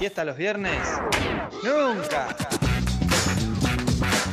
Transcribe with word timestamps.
¿Siesta 0.00 0.24
los 0.24 0.38
viernes? 0.38 0.80
¡Nunca! 1.62 2.34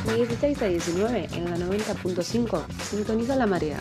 De 0.06 0.14
16 0.14 0.62
a 0.62 0.64
19 0.64 1.28
en 1.34 1.50
la 1.50 1.58
90.5 1.58 2.64
sintoniza 2.88 3.36
la 3.36 3.46
marea. 3.46 3.76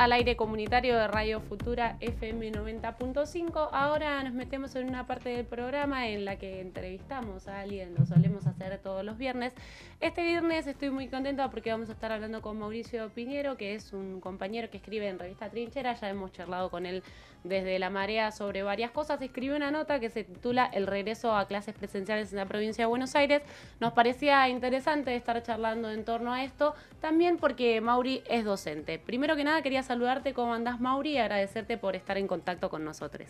Al 0.00 0.12
aire 0.12 0.34
comunitario 0.34 0.96
de 0.96 1.08
Radio 1.08 1.42
Futura 1.42 1.98
FM 2.00 2.52
90.5. 2.52 3.68
Ahora 3.70 4.24
nos 4.24 4.32
metemos 4.32 4.74
en 4.74 4.88
una 4.88 5.06
parte 5.06 5.28
del 5.28 5.44
programa 5.44 6.08
en 6.08 6.24
la 6.24 6.36
que 6.36 6.62
entrevistamos 6.62 7.48
a 7.48 7.60
alguien, 7.60 7.94
lo 7.98 8.06
solemos 8.06 8.46
hacer 8.46 8.78
todos 8.78 9.04
los 9.04 9.18
viernes. 9.18 9.52
Este 10.00 10.22
viernes 10.22 10.66
estoy 10.66 10.88
muy 10.88 11.08
contenta 11.08 11.50
porque 11.50 11.70
vamos 11.70 11.90
a 11.90 11.92
estar 11.92 12.12
hablando 12.12 12.40
con 12.40 12.58
Mauricio 12.58 13.10
Piñero, 13.10 13.58
que 13.58 13.74
es 13.74 13.92
un 13.92 14.22
compañero 14.22 14.70
que 14.70 14.78
escribe 14.78 15.06
en 15.06 15.18
Revista 15.18 15.50
Trinchera. 15.50 15.92
Ya 15.92 16.08
hemos 16.08 16.32
charlado 16.32 16.70
con 16.70 16.86
él 16.86 17.02
desde 17.44 17.78
La 17.78 17.90
Marea 17.90 18.30
sobre 18.30 18.62
varias 18.62 18.90
cosas. 18.90 19.20
Escribió 19.22 19.56
una 19.56 19.70
nota 19.70 20.00
que 20.00 20.10
se 20.10 20.24
titula 20.24 20.66
El 20.66 20.86
regreso 20.86 21.34
a 21.34 21.46
clases 21.46 21.74
presenciales 21.74 22.32
en 22.32 22.38
la 22.38 22.46
provincia 22.46 22.84
de 22.84 22.88
Buenos 22.88 23.14
Aires. 23.14 23.42
Nos 23.80 23.92
parecía 23.92 24.48
interesante 24.48 25.14
estar 25.14 25.42
charlando 25.42 25.90
en 25.90 26.04
torno 26.04 26.32
a 26.32 26.44
esto, 26.44 26.74
también 27.00 27.38
porque 27.38 27.80
Mauri 27.80 28.22
es 28.28 28.44
docente. 28.44 28.98
Primero 28.98 29.36
que 29.36 29.44
nada, 29.44 29.62
quería 29.62 29.82
saludarte, 29.82 30.34
¿cómo 30.34 30.54
andás, 30.54 30.80
Mauri? 30.80 31.12
Y 31.12 31.18
agradecerte 31.18 31.78
por 31.78 31.96
estar 31.96 32.18
en 32.18 32.26
contacto 32.26 32.68
con 32.68 32.84
nosotros. 32.84 33.28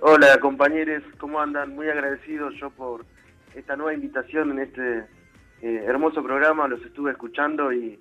Hola, 0.00 0.38
compañeros, 0.38 1.02
¿cómo 1.18 1.40
andan? 1.40 1.74
Muy 1.74 1.88
agradecido 1.88 2.50
yo 2.50 2.70
por 2.70 3.04
esta 3.54 3.74
nueva 3.74 3.94
invitación 3.94 4.52
en 4.52 4.58
este 4.60 4.98
eh, 5.60 5.84
hermoso 5.86 6.22
programa. 6.22 6.68
Los 6.68 6.80
estuve 6.82 7.10
escuchando 7.10 7.72
y 7.72 7.98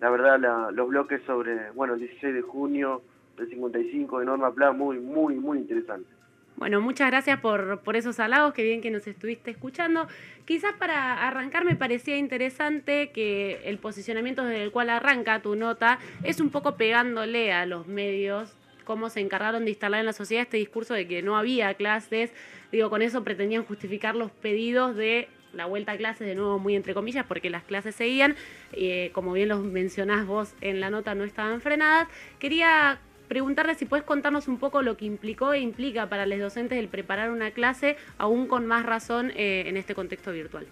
la 0.00 0.10
verdad 0.10 0.40
la, 0.40 0.70
los 0.72 0.88
bloques 0.88 1.22
sobre, 1.24 1.70
bueno, 1.70 1.94
el 1.94 2.00
16 2.00 2.34
de 2.34 2.42
junio 2.42 3.02
del 3.36 3.48
55 3.48 4.20
de 4.20 4.26
Norma 4.26 4.52
Pla, 4.52 4.72
muy, 4.72 4.98
muy, 4.98 5.34
muy 5.34 5.58
interesante. 5.58 6.08
Bueno, 6.56 6.80
muchas 6.80 7.10
gracias 7.10 7.38
por, 7.40 7.80
por 7.80 7.96
esos 7.96 8.18
halagos, 8.18 8.54
qué 8.54 8.62
bien 8.62 8.80
que 8.80 8.90
nos 8.90 9.06
estuviste 9.06 9.50
escuchando. 9.50 10.08
Quizás 10.46 10.72
para 10.74 11.26
arrancar 11.28 11.66
me 11.66 11.76
parecía 11.76 12.16
interesante 12.16 13.10
que 13.10 13.60
el 13.64 13.76
posicionamiento 13.76 14.42
desde 14.42 14.62
el 14.62 14.72
cual 14.72 14.88
arranca 14.88 15.42
tu 15.42 15.54
nota 15.54 15.98
es 16.22 16.40
un 16.40 16.48
poco 16.48 16.76
pegándole 16.76 17.52
a 17.52 17.66
los 17.66 17.86
medios 17.86 18.56
cómo 18.86 19.10
se 19.10 19.20
encargaron 19.20 19.64
de 19.64 19.70
instalar 19.72 20.00
en 20.00 20.06
la 20.06 20.14
sociedad 20.14 20.44
este 20.44 20.56
discurso 20.56 20.94
de 20.94 21.06
que 21.06 21.20
no 21.20 21.36
había 21.36 21.74
clases. 21.74 22.32
Digo, 22.72 22.88
con 22.88 23.02
eso 23.02 23.22
pretendían 23.22 23.64
justificar 23.64 24.14
los 24.14 24.30
pedidos 24.30 24.96
de 24.96 25.28
la 25.52 25.66
vuelta 25.66 25.92
a 25.92 25.96
clases, 25.98 26.26
de 26.26 26.34
nuevo 26.34 26.58
muy 26.58 26.74
entre 26.74 26.94
comillas, 26.94 27.26
porque 27.26 27.50
las 27.50 27.64
clases 27.64 27.94
seguían, 27.94 28.34
eh, 28.72 29.10
como 29.12 29.32
bien 29.32 29.48
lo 29.48 29.58
mencionás 29.58 30.26
vos 30.26 30.54
en 30.62 30.80
la 30.80 30.88
nota, 30.88 31.14
no 31.14 31.24
estaban 31.24 31.60
frenadas. 31.60 32.08
Quería 32.38 33.00
preguntarle 33.28 33.74
si 33.74 33.84
puedes 33.84 34.04
contarnos 34.04 34.48
un 34.48 34.58
poco 34.58 34.82
lo 34.82 34.96
que 34.96 35.04
implicó 35.04 35.52
e 35.52 35.60
implica 35.60 36.08
para 36.08 36.26
los 36.26 36.38
docentes 36.38 36.78
el 36.78 36.88
preparar 36.88 37.30
una 37.30 37.50
clase, 37.50 37.96
aún 38.18 38.46
con 38.46 38.66
más 38.66 38.86
razón 38.86 39.30
eh, 39.36 39.64
en 39.66 39.76
este 39.76 39.94
contexto 39.94 40.32
virtual. 40.32 40.66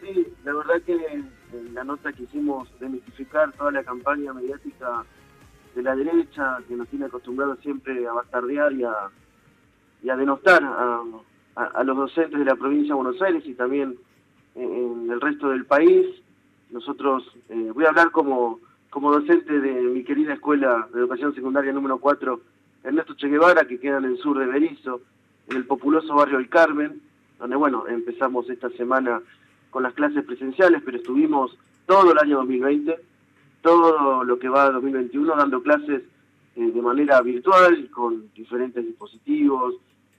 Sí, 0.00 0.26
la 0.44 0.54
verdad 0.54 0.82
que 0.84 0.94
en 0.94 1.74
la 1.74 1.84
nota 1.84 2.12
quisimos 2.12 2.68
demistificar 2.80 3.52
toda 3.52 3.70
la 3.70 3.84
campaña 3.84 4.32
mediática 4.32 5.04
de 5.74 5.82
la 5.82 5.94
derecha, 5.94 6.58
que 6.68 6.74
nos 6.74 6.88
tiene 6.88 7.06
acostumbrados 7.06 7.58
siempre 7.60 8.06
a 8.06 8.12
bastardear 8.12 8.72
y 8.72 8.84
a, 8.84 10.16
denostar 10.16 10.62
a, 10.62 11.84
los 11.84 11.96
docentes 11.96 12.38
de 12.38 12.44
la 12.44 12.56
provincia 12.56 12.94
de 12.94 13.02
Buenos 13.02 13.22
Aires 13.22 13.44
y 13.46 13.54
también 13.54 13.96
en, 14.54 15.10
el 15.10 15.20
resto 15.20 15.50
del 15.50 15.64
país. 15.66 16.06
Nosotros, 16.70 17.24
eh, 17.48 17.70
voy 17.72 17.84
a 17.84 17.90
hablar 17.90 18.10
como 18.10 18.58
como 18.92 19.10
docente 19.10 19.58
de 19.58 19.72
mi 19.84 20.04
querida 20.04 20.34
escuela 20.34 20.86
de 20.92 21.00
educación 21.00 21.34
secundaria 21.34 21.72
número 21.72 21.96
4, 21.96 22.40
Ernesto 22.84 23.14
Che 23.14 23.26
Guevara, 23.26 23.66
que 23.66 23.80
queda 23.80 23.96
en 23.96 24.04
el 24.04 24.18
sur 24.18 24.38
de 24.38 24.44
Berizo, 24.44 25.00
en 25.48 25.56
el 25.56 25.64
populoso 25.64 26.14
barrio 26.14 26.38
El 26.38 26.50
Carmen, 26.50 27.00
donde, 27.38 27.56
bueno, 27.56 27.88
empezamos 27.88 28.50
esta 28.50 28.68
semana 28.72 29.22
con 29.70 29.82
las 29.82 29.94
clases 29.94 30.22
presenciales, 30.24 30.82
pero 30.84 30.98
estuvimos 30.98 31.56
todo 31.86 32.12
el 32.12 32.18
año 32.18 32.36
2020, 32.36 32.94
todo 33.62 34.24
lo 34.24 34.38
que 34.38 34.50
va 34.50 34.64
a 34.64 34.72
2021, 34.72 35.36
dando 35.36 35.62
clases 35.62 36.02
eh, 36.56 36.70
de 36.70 36.82
manera 36.82 37.22
virtual, 37.22 37.88
con 37.90 38.30
diferentes 38.34 38.84
dispositivos, 38.84 39.76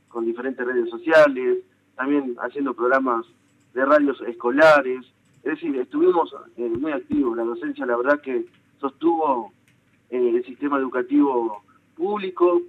con 0.08 0.26
diferentes 0.26 0.66
redes 0.66 0.90
sociales, 0.90 1.60
también 1.96 2.36
haciendo 2.42 2.74
programas 2.74 3.24
de 3.76 3.86
radios 3.86 4.20
escolares, 4.22 5.06
es 5.44 5.52
decir, 5.52 5.78
estuvimos 5.78 6.36
eh, 6.58 6.70
muy 6.70 6.92
activos, 6.92 7.38
la 7.38 7.44
docencia 7.44 7.86
la 7.86 7.98
verdad 7.98 8.20
que 8.20 8.48
sostuvo 8.84 9.54
eh, 10.10 10.34
el 10.36 10.44
sistema 10.44 10.78
educativo 10.78 11.64
público, 11.96 12.62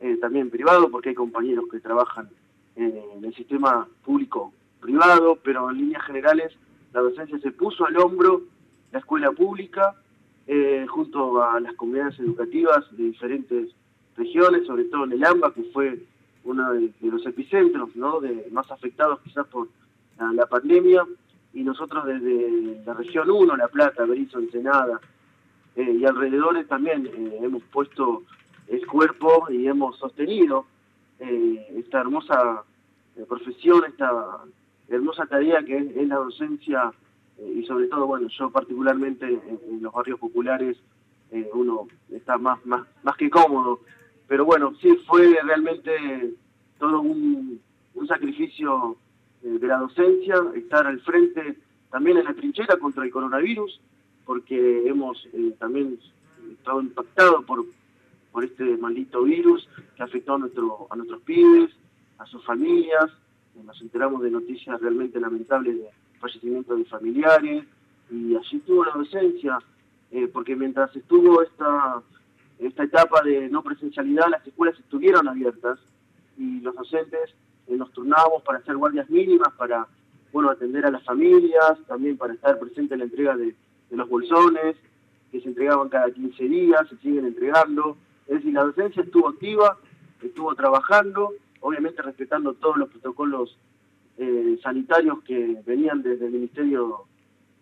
eh, 0.00 0.16
también 0.16 0.48
privado, 0.48 0.90
porque 0.90 1.10
hay 1.10 1.14
compañeros 1.14 1.66
que 1.70 1.80
trabajan 1.80 2.30
en 2.76 3.22
el 3.22 3.34
sistema 3.34 3.86
público-privado, 4.04 5.36
pero 5.42 5.68
en 5.70 5.76
líneas 5.78 6.04
generales 6.04 6.54
la 6.94 7.00
docencia 7.00 7.38
se 7.40 7.50
puso 7.50 7.84
al 7.84 7.98
hombro 7.98 8.42
la 8.92 9.00
escuela 9.00 9.30
pública 9.32 9.94
eh, 10.46 10.86
junto 10.88 11.42
a 11.42 11.60
las 11.60 11.74
comunidades 11.74 12.18
educativas 12.20 12.84
de 12.92 13.04
diferentes 13.04 13.68
regiones, 14.16 14.66
sobre 14.66 14.84
todo 14.84 15.04
en 15.04 15.12
el 15.12 15.24
AMBA, 15.24 15.52
que 15.52 15.64
fue 15.64 16.02
uno 16.44 16.72
de, 16.72 16.92
los 17.02 17.26
epicentros 17.26 17.94
¿no? 17.94 18.20
de, 18.20 18.48
más 18.52 18.70
afectados 18.70 19.20
quizás 19.20 19.46
por 19.48 19.68
la, 20.18 20.32
la 20.32 20.46
pandemia, 20.46 21.04
y 21.52 21.62
nosotros 21.62 22.06
desde 22.06 22.82
la 22.86 22.94
región 22.94 23.28
1, 23.28 23.56
La 23.56 23.68
Plata, 23.68 24.04
Berizo, 24.06 24.38
Ensenada, 24.38 25.00
eh, 25.78 25.96
y 26.00 26.04
alrededores 26.04 26.66
también 26.66 27.06
eh, 27.06 27.38
hemos 27.40 27.62
puesto 27.62 28.24
el 28.66 28.84
cuerpo 28.84 29.46
y 29.48 29.68
hemos 29.68 29.96
sostenido 29.96 30.66
eh, 31.20 31.72
esta 31.76 32.00
hermosa 32.00 32.64
profesión, 33.28 33.84
esta 33.86 34.10
hermosa 34.88 35.26
tarea 35.26 35.62
que 35.62 35.76
es, 35.76 36.08
la 36.08 36.16
docencia 36.16 36.92
y 37.54 37.64
sobre 37.64 37.86
todo, 37.86 38.08
bueno, 38.08 38.26
yo 38.26 38.50
particularmente 38.50 39.24
en, 39.26 39.60
en 39.70 39.80
los 39.80 39.92
barrios 39.92 40.18
populares 40.18 40.76
uno 41.52 41.86
está 42.10 42.38
más, 42.38 42.64
más, 42.66 42.84
más 43.04 43.16
que 43.16 43.30
cómodo, 43.30 43.78
pero 44.26 44.44
bueno, 44.44 44.74
sí 44.82 44.96
fue 45.06 45.38
realmente 45.44 46.34
todo 46.80 47.02
un, 47.02 47.60
un 47.94 48.08
sacrificio 48.08 48.96
de 49.42 49.64
la 49.64 49.78
docencia, 49.78 50.34
estar 50.56 50.88
al 50.88 51.00
frente 51.02 51.56
también 51.90 52.18
en 52.18 52.24
la 52.24 52.34
trinchera 52.34 52.76
contra 52.78 53.04
el 53.04 53.12
coronavirus, 53.12 53.80
porque 54.28 54.86
hemos 54.86 55.26
eh, 55.32 55.54
también 55.58 55.98
estado 56.52 56.82
impactados 56.82 57.46
por, 57.46 57.64
por 58.30 58.44
este 58.44 58.76
maldito 58.76 59.22
virus 59.22 59.66
que 59.96 60.02
afectó 60.02 60.34
a, 60.34 60.38
nuestro, 60.38 60.86
a 60.90 60.96
nuestros 60.96 61.22
pibes, 61.22 61.70
a 62.18 62.26
sus 62.26 62.44
familias. 62.44 63.10
Nos 63.64 63.80
enteramos 63.80 64.20
de 64.20 64.30
noticias 64.30 64.78
realmente 64.82 65.18
lamentables 65.18 65.78
de 65.78 65.88
fallecimiento 66.20 66.76
de 66.76 66.84
familiares 66.84 67.64
y 68.10 68.36
allí 68.36 68.56
estuvo 68.58 68.84
la 68.84 68.92
docencia, 68.92 69.60
eh, 70.10 70.28
porque 70.30 70.54
mientras 70.54 70.94
estuvo 70.94 71.40
esta, 71.40 72.02
esta 72.58 72.84
etapa 72.84 73.22
de 73.22 73.48
no 73.48 73.62
presencialidad, 73.62 74.28
las 74.28 74.46
escuelas 74.46 74.78
estuvieron 74.78 75.26
abiertas 75.26 75.78
y 76.36 76.60
los 76.60 76.74
docentes 76.74 77.34
eh, 77.66 77.76
nos 77.78 77.90
turnábamos 77.92 78.42
para 78.42 78.58
hacer 78.58 78.76
guardias 78.76 79.08
mínimas, 79.08 79.54
para 79.54 79.86
bueno 80.34 80.50
atender 80.50 80.84
a 80.84 80.90
las 80.90 81.02
familias, 81.02 81.78
también 81.86 82.18
para 82.18 82.34
estar 82.34 82.58
presente 82.58 82.92
en 82.92 82.98
la 82.98 83.06
entrega 83.06 83.34
de, 83.34 83.56
de 83.90 83.96
los 83.96 84.08
bolsones, 84.08 84.76
que 85.30 85.40
se 85.40 85.48
entregaban 85.48 85.88
cada 85.88 86.10
15 86.10 86.44
días, 86.44 86.88
se 86.88 86.96
siguen 86.98 87.26
entregando. 87.26 87.96
Es 88.26 88.36
decir, 88.36 88.54
la 88.54 88.64
docencia 88.64 89.02
estuvo 89.02 89.28
activa, 89.28 89.78
estuvo 90.22 90.54
trabajando, 90.54 91.32
obviamente 91.60 92.02
respetando 92.02 92.54
todos 92.54 92.76
los 92.76 92.88
protocolos 92.88 93.56
eh, 94.18 94.58
sanitarios 94.62 95.22
que 95.22 95.60
venían 95.66 96.02
desde 96.02 96.26
el 96.26 96.32
Ministerio 96.32 97.04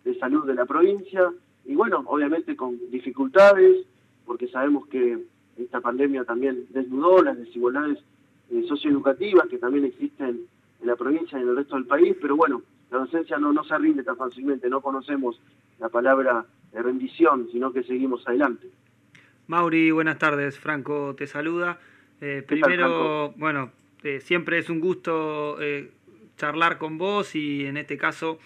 de 0.03 0.17
Salud 0.19 0.45
de 0.45 0.55
la 0.55 0.65
provincia, 0.65 1.31
y 1.65 1.75
bueno, 1.75 2.03
obviamente 2.05 2.55
con 2.55 2.79
dificultades, 2.89 3.85
porque 4.25 4.47
sabemos 4.47 4.87
que 4.87 5.19
esta 5.57 5.81
pandemia 5.81 6.23
también 6.23 6.65
desnudó 6.69 7.21
las 7.21 7.37
desigualdades 7.37 7.99
eh, 8.49 8.63
socioeducativas 8.67 9.47
que 9.47 9.57
también 9.57 9.85
existen 9.85 10.45
en 10.81 10.87
la 10.87 10.95
provincia 10.95 11.37
y 11.37 11.41
en 11.41 11.49
el 11.49 11.57
resto 11.57 11.75
del 11.75 11.85
país, 11.85 12.15
pero 12.21 12.35
bueno, 12.35 12.61
la 12.91 12.99
docencia 12.99 13.37
no, 13.37 13.51
no 13.53 13.63
se 13.63 13.77
rinde 13.77 14.03
tan 14.03 14.17
fácilmente, 14.17 14.69
no 14.69 14.81
conocemos 14.81 15.39
la 15.79 15.89
palabra 15.89 16.45
de 16.71 16.81
rendición, 16.81 17.47
sino 17.51 17.71
que 17.71 17.83
seguimos 17.83 18.27
adelante. 18.27 18.67
Mauri, 19.47 19.91
buenas 19.91 20.17
tardes, 20.17 20.59
Franco 20.59 21.15
te 21.15 21.27
saluda. 21.27 21.79
Eh, 22.19 22.43
primero, 22.45 23.29
tal, 23.29 23.39
bueno, 23.39 23.71
eh, 24.03 24.19
siempre 24.19 24.57
es 24.57 24.69
un 24.69 24.79
gusto 24.79 25.61
eh, 25.61 25.91
charlar 26.35 26.77
con 26.77 26.97
vos 26.97 27.35
y 27.35 27.65
en 27.65 27.77
este 27.77 27.97
caso 27.97 28.39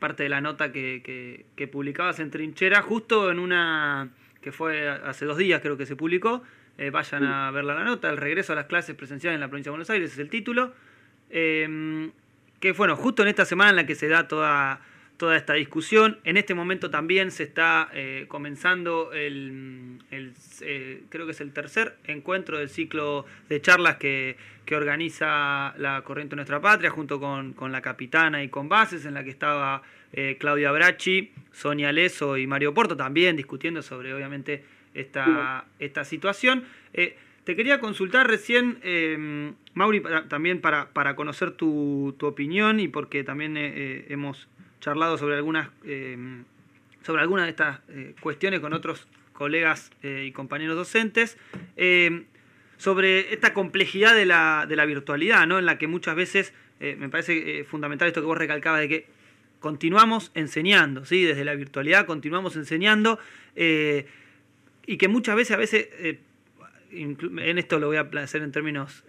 parte 0.00 0.22
de 0.22 0.30
la 0.30 0.40
nota 0.40 0.72
que, 0.72 1.02
que, 1.04 1.44
que, 1.54 1.68
publicabas 1.68 2.20
en 2.20 2.30
Trinchera, 2.30 2.80
justo 2.80 3.30
en 3.30 3.38
una 3.38 4.08
que 4.40 4.50
fue 4.50 4.88
hace 4.88 5.26
dos 5.26 5.36
días 5.36 5.60
creo 5.60 5.76
que 5.76 5.84
se 5.84 5.94
publicó, 5.94 6.42
vayan 6.90 7.20
sí. 7.20 7.28
a 7.30 7.50
ver 7.50 7.64
la 7.64 7.84
nota, 7.84 8.08
el 8.08 8.16
regreso 8.16 8.54
a 8.54 8.56
las 8.56 8.64
clases 8.64 8.96
presenciales 8.96 9.34
en 9.34 9.42
la 9.42 9.48
provincia 9.48 9.68
de 9.68 9.72
Buenos 9.72 9.90
Aires 9.90 10.10
es 10.14 10.18
el 10.18 10.30
título, 10.30 10.72
que 12.60 12.72
bueno, 12.72 12.96
justo 12.96 13.22
en 13.22 13.28
esta 13.28 13.44
semana 13.44 13.70
en 13.70 13.76
la 13.76 13.86
que 13.86 13.94
se 13.94 14.08
da 14.08 14.28
toda 14.28 14.80
toda 15.18 15.36
esta 15.36 15.52
discusión. 15.52 16.18
En 16.24 16.38
este 16.38 16.54
momento 16.54 16.90
también 16.90 17.30
se 17.30 17.42
está 17.42 17.90
eh, 17.92 18.24
comenzando 18.28 19.12
el, 19.12 19.98
eh, 20.10 21.02
creo 21.10 21.26
que 21.26 21.32
es 21.32 21.40
el 21.42 21.52
tercer 21.52 21.96
encuentro 22.04 22.58
del 22.58 22.70
ciclo 22.70 23.26
de 23.50 23.60
charlas 23.60 23.96
que, 23.96 24.36
organiza 24.70 25.72
la 25.78 26.02
Corriente 26.02 26.36
Nuestra 26.36 26.60
Patria 26.60 26.90
junto 26.90 27.18
con, 27.18 27.72
la 27.72 27.80
capitana 27.80 28.44
y 28.44 28.50
con 28.50 28.68
bases, 28.68 29.06
en 29.06 29.14
la 29.14 29.24
que 29.24 29.30
estaba 29.30 29.80
eh, 30.12 30.36
Claudia 30.38 30.70
Bracci, 30.72 31.32
Sonia 31.52 31.90
Leso 31.90 32.36
y 32.36 32.46
Mario 32.46 32.74
Porto 32.74 32.94
también 32.94 33.34
discutiendo 33.34 33.80
sobre 33.80 34.12
obviamente 34.12 34.62
esta, 34.92 35.64
esta 35.78 36.04
situación. 36.04 36.64
Te 37.48 37.56
quería 37.56 37.80
consultar 37.80 38.26
recién, 38.26 39.56
Mauri, 39.72 40.02
también 40.28 40.60
para, 40.60 40.90
para 40.90 41.16
conocer 41.16 41.52
tu, 41.52 42.14
tu, 42.18 42.26
opinión 42.26 42.78
y 42.78 42.88
porque 42.88 43.24
también 43.24 43.54
hemos 43.56 44.48
charlado 44.80 45.16
sobre 45.16 45.36
algunas, 45.36 45.70
eh, 45.86 46.42
sobre 47.02 47.22
algunas 47.22 47.46
de 47.46 47.50
estas 47.52 47.80
eh, 47.88 48.14
cuestiones 48.20 48.60
con 48.60 48.74
otros 48.74 49.08
colegas 49.32 49.90
eh, 50.02 50.26
y 50.28 50.32
compañeros 50.32 50.76
docentes, 50.76 51.38
sobre 52.76 53.32
esta 53.32 53.54
complejidad 53.54 54.14
de 54.14 54.26
la, 54.26 54.66
de 54.68 54.76
la 54.76 54.84
virtualidad, 54.84 55.46
¿no? 55.46 55.58
en 55.58 55.64
la 55.64 55.78
que 55.78 55.86
muchas 55.86 56.16
veces 56.16 56.52
me 56.80 57.08
parece 57.08 57.64
fundamental 57.64 58.08
esto 58.08 58.20
que 58.20 58.26
vos 58.26 58.36
recalcabas 58.36 58.80
de 58.80 58.88
que 58.90 59.06
continuamos 59.58 60.32
enseñando, 60.34 61.06
¿sí? 61.06 61.24
desde 61.24 61.46
la 61.46 61.54
virtualidad 61.54 62.04
continuamos 62.04 62.56
enseñando 62.56 63.18
y 63.56 64.96
que 64.98 65.08
muchas 65.08 65.34
veces 65.34 65.52
a 65.52 65.56
veces 65.56 65.88
en 66.90 67.58
esto 67.58 67.78
lo 67.78 67.88
voy 67.88 67.96
a 67.96 68.08
hacer 68.22 68.42
en 68.42 68.52
términos 68.52 69.04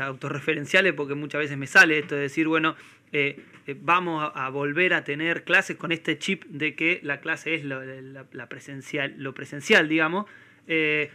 autorreferenciales 0.00 0.92
porque 0.92 1.14
muchas 1.14 1.40
veces 1.40 1.56
me 1.56 1.66
sale 1.66 1.98
esto 1.98 2.14
de 2.14 2.22
decir, 2.22 2.48
bueno, 2.48 2.76
eh, 3.12 3.40
eh, 3.66 3.76
vamos 3.80 4.30
a, 4.34 4.48
volver 4.50 4.92
a 4.94 5.04
tener 5.04 5.44
clases 5.44 5.76
con 5.76 5.92
este 5.92 6.18
chip 6.18 6.44
de 6.46 6.74
que 6.74 7.00
la 7.02 7.20
clase 7.20 7.54
es 7.54 7.64
lo, 7.64 7.82
la, 7.82 8.48
presencial, 8.48 9.14
lo 9.16 9.32
presencial, 9.32 9.88
digamos, 9.88 10.26
eh, 10.66 11.10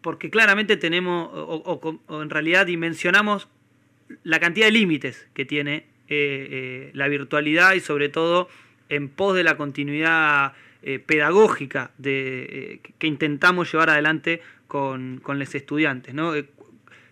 porque 0.00 0.30
claramente 0.30 0.76
tenemos, 0.76 1.28
o, 1.32 2.00
en 2.22 2.30
realidad 2.30 2.66
dimensionamos 2.66 3.48
la 4.22 4.40
cantidad 4.40 4.66
de 4.66 4.72
límites 4.72 5.28
que 5.34 5.44
tiene 5.44 5.86
la 6.08 7.08
virtualidad 7.08 7.74
y 7.74 7.80
sobre 7.80 8.08
todo 8.08 8.48
en 8.88 9.08
pos 9.08 9.34
de 9.34 9.44
la 9.44 9.56
continuidad 9.56 10.52
pedagógica 11.06 11.90
de, 11.98 12.80
que 12.98 13.06
intentamos 13.08 13.72
llevar 13.72 13.90
adelante 13.90 14.40
con, 14.68 15.18
con 15.20 15.40
los 15.40 15.52
estudiantes. 15.54 16.14
¿no? 16.14 16.32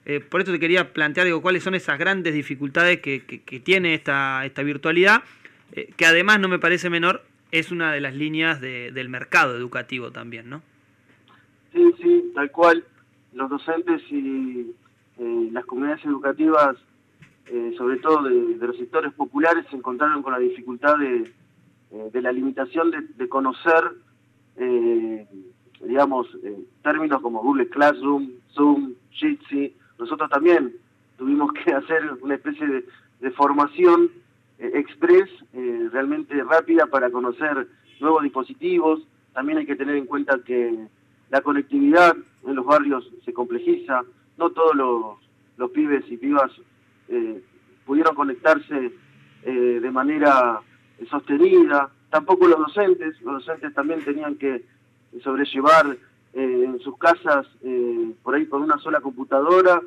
Eh, 0.06 0.21
por 0.21 0.43
eso 0.43 0.53
te 0.53 0.61
quería 0.61 0.93
plantear 0.93 1.26
digo, 1.26 1.41
cuáles 1.41 1.62
son 1.62 1.75
esas 1.75 1.99
grandes 1.99 2.35
dificultades 2.35 3.00
que, 3.00 3.21
tiene 3.65 3.94
esta, 3.94 4.44
esta 4.44 4.62
virtualidad, 4.62 5.23
eh, 5.73 5.91
que 5.97 6.05
además 6.05 6.41
no 6.41 6.49
me 6.49 6.59
parece 6.59 6.91
menor, 6.91 7.23
es 7.50 7.71
una 7.71 7.93
de 7.93 8.00
las 8.00 8.15
líneas 8.15 8.61
del 8.61 9.09
mercado 9.09 9.56
educativo 9.56 10.11
también, 10.11 10.50
¿no? 10.50 10.61
Sí, 11.73 11.94
sí, 12.03 12.32
tal 12.35 12.50
cual. 12.50 12.85
Los 13.32 13.49
docentes 13.49 14.03
y 14.11 14.73
eh, 15.19 15.49
las 15.53 15.65
comunidades 15.65 16.05
educativas, 16.05 16.76
sobre 17.76 17.99
todo 17.99 18.25
de, 18.25 18.67
los 18.67 18.76
sectores 18.76 19.12
populares, 19.12 19.65
se 19.71 19.76
encontraron 19.76 20.23
con 20.23 20.32
la 20.32 20.38
dificultad 20.41 20.97
de, 20.99 21.31
la 22.12 22.32
limitación 22.32 22.91
de, 22.91 23.29
conocer, 23.29 23.93
digamos, 25.81 26.26
términos 26.82 27.20
como 27.23 27.43
Google 27.43 27.69
Classroom, 27.69 28.31
Zoom, 28.52 28.94
Jitsi, 29.11 29.75
nosotros 29.99 30.29
también 30.31 30.75
tuvimos 31.17 31.52
que 31.52 31.73
hacer 31.75 32.02
una 32.20 32.35
especie 32.35 32.67
de, 32.67 32.85
formación 33.32 34.11
eh, 34.58 34.73
express, 34.75 35.31
eh, 35.55 35.88
realmente 35.91 36.43
rápida 36.44 36.87
para 36.87 37.11
conocer 37.11 37.67
nuevos 38.00 38.23
dispositivos. 38.23 39.00
También 39.32 39.58
hay 39.58 39.67
que 39.67 39.76
tener 39.76 39.97
en 39.97 40.05
cuenta 40.05 40.38
que 40.44 40.88
la 41.31 41.40
conectividad 41.40 42.14
en 42.47 42.55
los 42.55 42.67
barrios 42.67 43.11
se 43.25 43.32
complejiza. 43.32 44.02
No 44.37 44.50
todos 44.50 44.76
los, 45.56 45.70
pibes 45.70 46.05
y 46.11 46.19
pibas 46.19 46.50
eh, 47.08 47.43
pudieron 47.87 48.14
conectarse 48.14 48.93
de 49.44 49.90
manera 49.90 50.61
sostenida. 51.06 51.90
Tampoco 52.10 52.46
los 52.46 52.58
docentes. 52.58 53.20
Los 53.22 53.44
docentes 53.44 53.74
también 53.74 54.04
tenían 54.04 54.36
que 54.36 54.64
sobrellevar 55.22 55.96
eh, 56.36 56.64
en 56.64 56.80
sus 56.80 56.98
casas 56.98 57.46
eh, 57.62 58.12
por 58.24 58.34
ahí 58.34 58.46
con 58.46 58.62
una 58.62 58.76
sola 58.78 59.00
computadora 59.00 59.80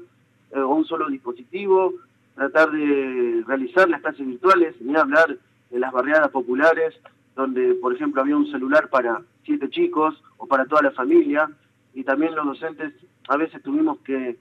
eh, 0.51 0.59
o 0.59 0.75
un 0.75 0.85
solo 0.85 1.09
dispositivo, 1.09 1.93
tratar 2.35 2.71
de 2.71 3.43
realizar 3.45 3.89
las 3.89 4.01
clases 4.01 4.25
virtuales, 4.25 4.75
ni 4.79 4.95
hablar 4.95 5.37
de 5.69 5.79
las 5.79 5.91
barriadas 5.91 6.29
populares, 6.29 6.95
donde 7.35 7.73
por 7.75 7.93
ejemplo 7.93 8.21
había 8.21 8.37
un 8.37 8.49
celular 8.49 8.89
para 8.89 9.21
siete 9.43 9.69
chicos 9.69 10.23
o 10.37 10.47
para 10.47 10.65
toda 10.65 10.83
la 10.83 10.91
familia, 10.91 11.49
y 11.93 12.05
también 12.05 12.33
los 12.33 12.45
docentes 12.45 12.93
a 13.27 13.35
veces 13.35 13.61
tuvimos 13.61 13.99
que 13.99 14.37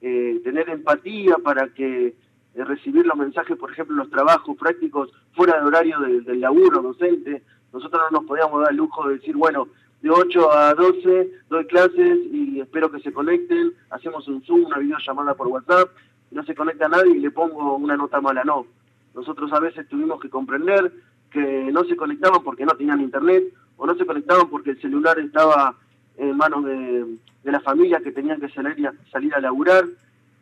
tener 0.00 0.70
empatía 0.70 1.36
para 1.44 1.68
que 1.68 2.14
recibir 2.54 3.06
los 3.06 3.16
mensajes, 3.16 3.56
por 3.56 3.70
ejemplo, 3.70 3.96
los 3.96 4.10
trabajos 4.10 4.56
prácticos 4.56 5.10
fuera 5.32 5.56
del 5.56 5.66
horario 5.66 5.98
del, 6.00 6.24
del 6.24 6.40
laburo 6.40 6.82
docente. 6.82 7.42
Nosotros 7.72 8.02
no 8.10 8.20
nos 8.20 8.28
podíamos 8.28 8.60
dar 8.60 8.70
el 8.70 8.76
lujo 8.76 9.08
de 9.08 9.14
decir, 9.14 9.36
bueno, 9.36 9.68
de 10.02 10.10
8 10.10 10.52
a 10.52 10.74
12 10.74 11.30
doy 11.48 11.66
clases 11.66 12.18
y 12.32 12.60
espero 12.60 12.90
que 12.90 13.00
se 13.00 13.12
conecten, 13.12 13.72
hacemos 13.90 14.26
un 14.28 14.42
Zoom, 14.42 14.64
una 14.64 14.78
videollamada 14.78 15.34
por 15.34 15.48
WhatsApp, 15.48 15.90
no 16.30 16.42
se 16.44 16.54
conecta 16.54 16.88
nadie 16.88 17.16
y 17.16 17.20
le 17.20 17.30
pongo 17.30 17.76
una 17.76 17.96
nota 17.96 18.20
mala, 18.20 18.44
no. 18.44 18.66
Nosotros 19.14 19.52
a 19.52 19.60
veces 19.60 19.88
tuvimos 19.88 20.20
que 20.20 20.30
comprender 20.30 20.92
que 21.30 21.70
no 21.72 21.84
se 21.84 21.96
conectaban 21.96 22.42
porque 22.42 22.64
no 22.64 22.72
tenían 22.72 23.00
internet 23.00 23.44
o 23.76 23.86
no 23.86 23.94
se 23.94 24.06
conectaban 24.06 24.48
porque 24.48 24.70
el 24.70 24.80
celular 24.80 25.18
estaba 25.18 25.74
en 26.16 26.36
manos 26.36 26.64
de, 26.64 27.06
la 27.44 27.60
familia 27.60 28.00
que 28.00 28.12
tenían 28.12 28.40
que 28.40 28.48
salir 28.50 28.86
a, 28.86 28.94
salir 29.10 29.34
a 29.34 29.40
laburar. 29.40 29.84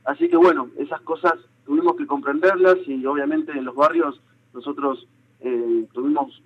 Así 0.04 0.28
que 0.28 0.36
bueno, 0.36 0.68
esas 0.78 1.00
cosas 1.02 1.34
tuvimos 1.68 1.96
que 1.96 2.06
comprenderlas 2.06 2.78
y 2.86 3.04
obviamente 3.04 3.52
en 3.52 3.66
los 3.66 3.74
barrios 3.74 4.18
nosotros 4.54 5.06
eh, 5.40 5.86
tuvimos 5.92 6.42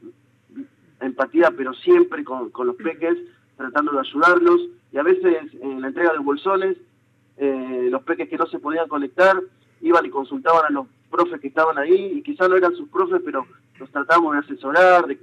empatía, 1.01 1.53
pero 1.57 1.73
siempre 1.75 2.25
con, 2.25 2.51
los 2.67 2.77
peques, 2.77 3.17
tratando 3.57 3.93
de 3.93 4.01
ayudarlos. 4.01 4.61
Y 4.93 4.99
a 4.99 5.05
veces 5.05 5.55
en 5.61 5.81
la 5.81 5.89
entrega 5.89 6.13
de 6.13 6.19
bolsones, 6.19 6.77
eh, 7.37 7.89
los 7.89 8.03
peques 8.03 8.29
que 8.29 8.37
no 8.37 8.47
se 8.47 8.59
podían 8.59 8.89
conectar 8.89 9.41
iban 9.81 10.05
y 10.05 10.11
consultaban 10.11 10.65
a 10.67 10.71
los 10.71 10.87
profes 11.09 11.41
que 11.41 11.49
estaban 11.49 11.79
ahí, 11.79 12.19
y 12.19 12.23
quizás 12.23 12.49
no 12.49 12.57
eran 12.57 12.75
sus 12.75 12.89
profes, 12.89 13.23
pero 13.25 13.47
los 13.79 13.91
tratamos 13.91 14.33
de 14.33 14.41
asesorar, 14.41 15.07
de, 15.07 15.21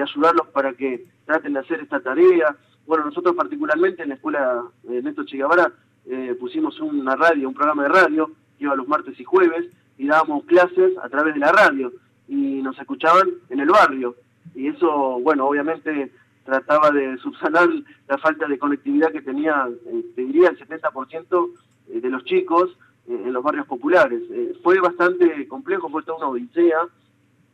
ayudarlos 0.00 0.48
para 0.48 0.72
que 0.72 1.04
traten 1.26 1.52
de 1.52 1.60
hacer 1.60 1.80
esta 1.80 2.00
tarea. 2.00 2.56
Bueno, 2.86 3.04
nosotros 3.04 3.34
particularmente 3.36 4.02
en 4.02 4.10
la 4.10 4.14
escuela 4.14 4.62
de 4.82 5.02
Néstor 5.02 5.26
Chigabara 5.26 5.72
eh, 6.06 6.34
pusimos 6.40 6.80
una 6.80 7.16
radio, 7.16 7.48
un 7.48 7.54
programa 7.54 7.82
de 7.82 7.88
radio, 7.90 8.30
iba 8.62 8.76
los 8.76 8.88
martes 8.88 9.18
y 9.18 9.24
jueves, 9.24 9.66
y 9.98 10.06
dábamos 10.06 10.44
clases 10.44 10.96
a 11.02 11.08
través 11.08 11.34
de 11.34 11.40
la 11.40 11.52
radio, 11.52 11.92
y 12.28 12.62
nos 12.62 12.78
escuchaban 12.78 13.28
en 13.50 13.60
el 13.60 13.68
barrio 13.68 14.16
y 14.54 14.68
eso, 14.68 15.20
bueno, 15.20 15.46
obviamente 15.46 16.10
trataba 16.44 16.90
de 16.90 17.16
subsanar 17.22 17.68
la 18.08 18.18
falta 18.18 18.46
de 18.46 18.58
conectividad 18.58 19.12
que 19.12 19.22
tenía, 19.22 19.68
eh, 19.86 20.04
te 20.14 20.22
diría, 20.22 20.50
el 20.50 20.58
70% 20.58 21.50
eh, 21.88 22.00
de 22.00 22.10
los 22.10 22.24
chicos 22.24 22.70
eh, 23.08 23.22
en 23.24 23.32
los 23.32 23.42
barrios 23.42 23.66
populares. 23.66 24.22
fue 24.62 24.78
bastante 24.80 25.46
complejo, 25.48 25.88
fue 25.88 26.02
toda 26.02 26.18
una 26.18 26.28
odisea, 26.28 26.80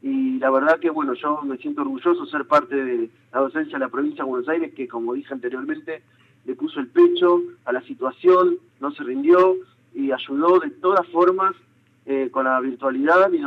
y 0.01 0.39
la 0.39 0.51
verdad 0.51 0.79
que, 0.79 0.91
bueno, 0.91 1.15
yo 1.15 1.43
me 1.43 1.57
siento 1.59 1.83
orgulloso 1.83 2.25
de 2.25 2.31
ser 2.31 2.45
parte 2.45 2.77
de 2.77 3.11
la 3.33 3.41
docencia 3.41 3.79
de 3.79 3.85
la 3.85 3.91
provincia 3.91 4.23
de 4.23 4.31
Buenos 4.31 4.49
Aires, 4.49 4.73
que 4.75 4.87
como 4.87 5.15
dije 5.15 5.35
anteriormente, 5.35 6.03
le 6.45 6.55
puso 6.55 6.79
el 6.79 6.87
pecho 6.87 7.43
a 7.65 7.73
la 7.73 7.83
situación, 7.83 8.59
no 8.81 8.93
se 8.93 9.03
rindió 9.03 9.57
y 9.95 10.13
ayudó 10.13 10.59
de 10.61 10.71
todas 10.71 11.07
formas 11.09 11.55
eh, 12.07 12.31
con 12.31 12.45
la 12.45 12.59
virtualidad 12.61 13.31
y, 13.33 13.39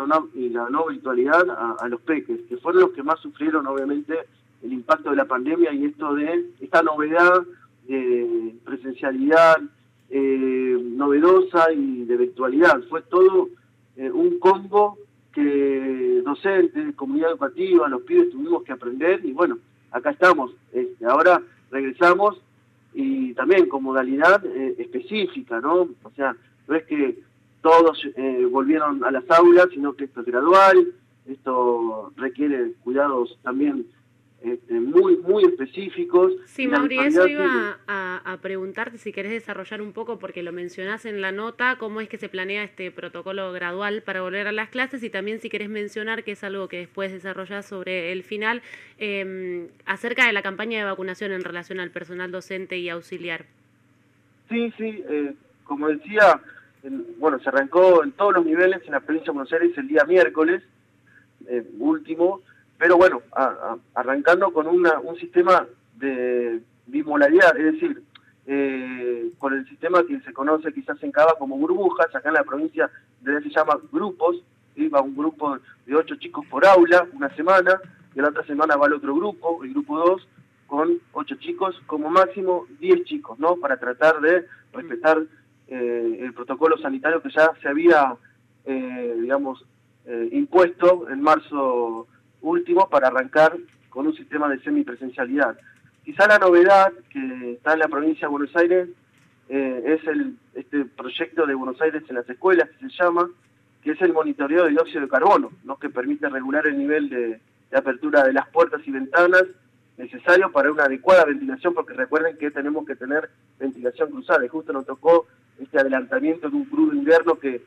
la 0.50 0.69
no 0.69 0.86
virtualidad 0.86 1.77
a, 1.79 1.88
los 1.88 2.01
peques, 2.01 2.41
que 2.48 2.57
fueron 2.57 2.81
los 2.81 2.91
que 2.91 3.01
más 3.01 3.19
sufrieron 3.19 3.65
obviamente 3.65 4.15
el 4.62 4.74
impacto 4.74 5.10
de 5.10 5.15
la 5.15 5.25
pandemia 5.25 5.74
y 5.74 5.86
esto 5.86 6.13
de 6.13 6.51
esta 6.60 6.83
novedad 6.83 7.41
de 7.88 8.53
presencialidad 8.63 9.57
eh, 10.10 10.77
novedosa 10.79 11.71
y 11.74 12.03
de 12.03 12.17
virtualidad. 12.17 12.83
Fue 12.89 13.01
todo 13.01 13.50
eh, 13.95 14.12
un 14.12 14.38
combo 14.39 14.98
que 15.33 16.21
docentes, 16.24 16.95
comunidad 16.95 17.31
educativa, 17.31 17.89
los 17.89 18.03
pibes 18.03 18.29
tuvimos 18.29 18.63
que 18.63 18.74
aprender 18.74 19.25
y 19.25 19.31
bueno, 19.31 19.57
acá 19.89 20.12
estamos. 20.12 20.51
Este, 20.71 21.05
ahora 21.05 21.41
regresamos 21.71 22.39
y 22.93 23.33
también 23.33 23.67
con 23.67 23.83
modalidad 23.83 24.45
específica, 24.45 25.60
¿no? 25.62 25.89
O 26.03 26.12
sea, 26.15 26.36
no 26.67 26.75
es 26.75 26.83
que 26.86 27.19
todos 27.62 28.05
eh, 28.15 28.48
volvieron 28.50 29.03
a 29.03 29.12
las 29.12 29.29
aulas, 29.29 29.67
sino 29.71 29.93
que 29.93 30.05
esto 30.05 30.21
es 30.21 30.25
gradual, 30.25 30.93
esto 31.27 32.12
requiere 32.17 32.74
cuidados 32.83 33.38
también 33.43 33.86
este, 34.43 34.74
muy, 34.74 35.17
muy 35.17 35.43
específicos. 35.43 36.33
Sí, 36.45 36.67
Mauri, 36.67 36.98
eso 36.98 37.27
iba 37.27 37.77
a, 37.88 38.38
preguntarte 38.41 38.98
si 38.98 39.12
querés 39.12 39.31
desarrollar 39.31 39.81
un 39.81 39.93
poco, 39.93 40.17
porque 40.17 40.41
lo 40.41 40.51
mencionás 40.51 41.05
en 41.05 41.21
la 41.21 41.31
nota, 41.31 41.75
cómo 41.77 42.01
es 42.01 42.10
que 42.10 42.17
se 42.17 42.27
planea 42.27 42.63
este 42.63 42.89
protocolo 42.89 43.51
gradual 43.51 44.01
para 44.01 44.21
volver 44.21 44.48
a 44.48 44.51
las 44.51 44.69
clases 44.69 45.03
y 45.03 45.12
también 45.12 45.39
si 45.39 45.50
querés 45.50 45.69
mencionar, 45.69 46.24
que 46.24 46.31
es 46.31 46.43
algo 46.43 46.67
que 46.67 46.77
después 46.77 47.12
desarrollás 47.12 47.67
sobre 47.67 48.12
el 48.12 48.24
final, 48.24 48.63
em, 48.98 49.67
acerca 49.86 50.25
de 50.25 50.33
la 50.33 50.41
campaña 50.41 50.79
de 50.79 50.86
vacunación 50.86 51.31
en 51.31 51.43
relación 51.43 51.79
al 51.79 51.91
personal 51.91 52.31
docente 52.31 52.77
y 52.79 52.89
auxiliar. 52.89 53.45
Sí, 54.50 54.74
sí, 54.77 55.03
eh, 55.07 55.36
como 55.65 55.88
decía, 55.88 56.41
bueno, 57.19 57.39
se 57.39 57.50
arrancó 57.50 58.03
en 58.03 58.12
todos 58.13 58.33
los 58.33 58.45
niveles 58.45 58.81
en 58.86 58.93
la 58.93 59.01
provincia 59.01 59.31
de 59.31 59.38
Buenos 59.38 59.53
Aires 59.53 59.77
el 59.77 59.88
día 59.88 60.03
miércoles 60.05 60.63
eh, 61.48 61.63
último, 61.79 62.41
pero 62.81 62.97
bueno, 62.97 63.21
arrancando 63.93 64.51
con 64.51 64.65
una, 64.65 65.00
un 65.01 65.15
sistema 65.17 65.67
de 65.97 66.63
bimolaridad, 66.88 67.55
es 67.55 67.73
decir, 67.73 68.01
eh, 68.47 69.29
con 69.38 69.53
el 69.53 69.69
sistema 69.69 70.03
que 70.03 70.19
se 70.21 70.33
conoce 70.33 70.73
quizás 70.73 70.97
en 71.03 71.11
Cava 71.11 71.35
como 71.38 71.57
burbujas, 71.57 72.07
acá 72.15 72.29
en 72.29 72.33
la 72.33 72.43
provincia 72.43 72.89
de 73.19 73.39
se 73.43 73.51
llama 73.51 73.77
grupos, 73.91 74.38
va 74.91 75.01
un 75.01 75.15
grupo 75.15 75.59
de 75.85 75.95
ocho 75.95 76.15
chicos 76.15 76.43
por 76.47 76.65
aula 76.65 77.05
una 77.13 77.29
semana, 77.35 77.79
y 78.15 78.19
la 78.19 78.29
otra 78.29 78.43
semana 78.47 78.75
va 78.77 78.88
el 78.88 78.93
otro 78.93 79.13
grupo, 79.13 79.63
el 79.63 79.73
grupo 79.73 80.00
2, 80.00 80.27
con 80.65 80.97
ocho 81.11 81.35
chicos, 81.35 81.79
como 81.85 82.09
máximo 82.09 82.65
diez 82.79 83.03
chicos, 83.03 83.38
¿no? 83.38 83.57
Para 83.57 83.77
tratar 83.77 84.19
de 84.21 84.47
respetar 84.73 85.19
eh, 85.67 86.17
el 86.19 86.33
protocolo 86.33 86.79
sanitario 86.79 87.21
que 87.21 87.29
ya 87.29 87.51
se 87.61 87.67
había, 87.69 88.15
eh, 88.65 89.17
digamos, 89.21 89.63
impuesto 90.31 91.07
en 91.09 91.21
marzo 91.21 92.07
último 92.41 92.89
para 92.89 93.07
arrancar 93.07 93.57
con 93.89 94.07
un 94.07 94.15
sistema 94.15 94.50
de 94.50 94.60
semipresencialidad. 94.62 95.57
Quizá 96.03 96.27
la 96.27 96.39
novedad 96.39 96.91
que 97.10 97.53
está 97.53 97.74
en 97.74 97.79
la 97.79 97.88
provincia 97.88 98.27
de 98.27 98.31
Buenos 98.31 98.55
Aires 98.55 98.89
eh, 99.50 99.83
es 99.86 100.07
el, 100.07 100.36
este 100.55 100.86
proyecto 100.86 101.45
de 101.45 101.53
Buenos 101.53 101.79
Aires 101.81 102.03
en 102.07 102.15
las 102.15 102.29
escuelas, 102.29 102.69
que 102.69 102.88
se 102.88 103.03
llama, 103.03 103.29
que 103.83 103.91
es 103.91 104.01
el 104.01 104.13
monitoreo 104.13 104.63
de 104.63 104.71
dióxido 104.71 105.01
de 105.01 105.10
carbono, 105.10 105.51
¿no? 105.63 105.77
que 105.77 105.89
permite 105.89 106.29
regular 106.29 106.65
el 106.67 106.77
nivel 106.77 107.10
de, 107.10 107.39
apertura 107.74 108.24
de 108.24 108.33
las 108.33 108.50
puertas 108.50 108.81
y 108.86 108.91
ventanas 108.91 109.45
necesario 109.98 110.51
para 110.51 110.71
una 110.71 110.83
adecuada 110.83 111.25
ventilación, 111.25 111.74
porque 111.74 111.93
recuerden 111.93 112.38
que 112.38 112.51
tenemos 112.51 112.86
que 112.86 112.95
tener 112.95 113.29
ventilación 113.60 114.10
cruzada, 114.10 114.43
y 114.43 114.50
justo 114.50 114.74
nos 114.74 114.86
tocó 114.86 115.27
este 115.60 115.79
adelantamiento 115.79 116.50
de 116.50 116.55
un 116.55 116.65
crudo 116.65 116.93
invierno 116.93 117.36
que, 117.36 117.62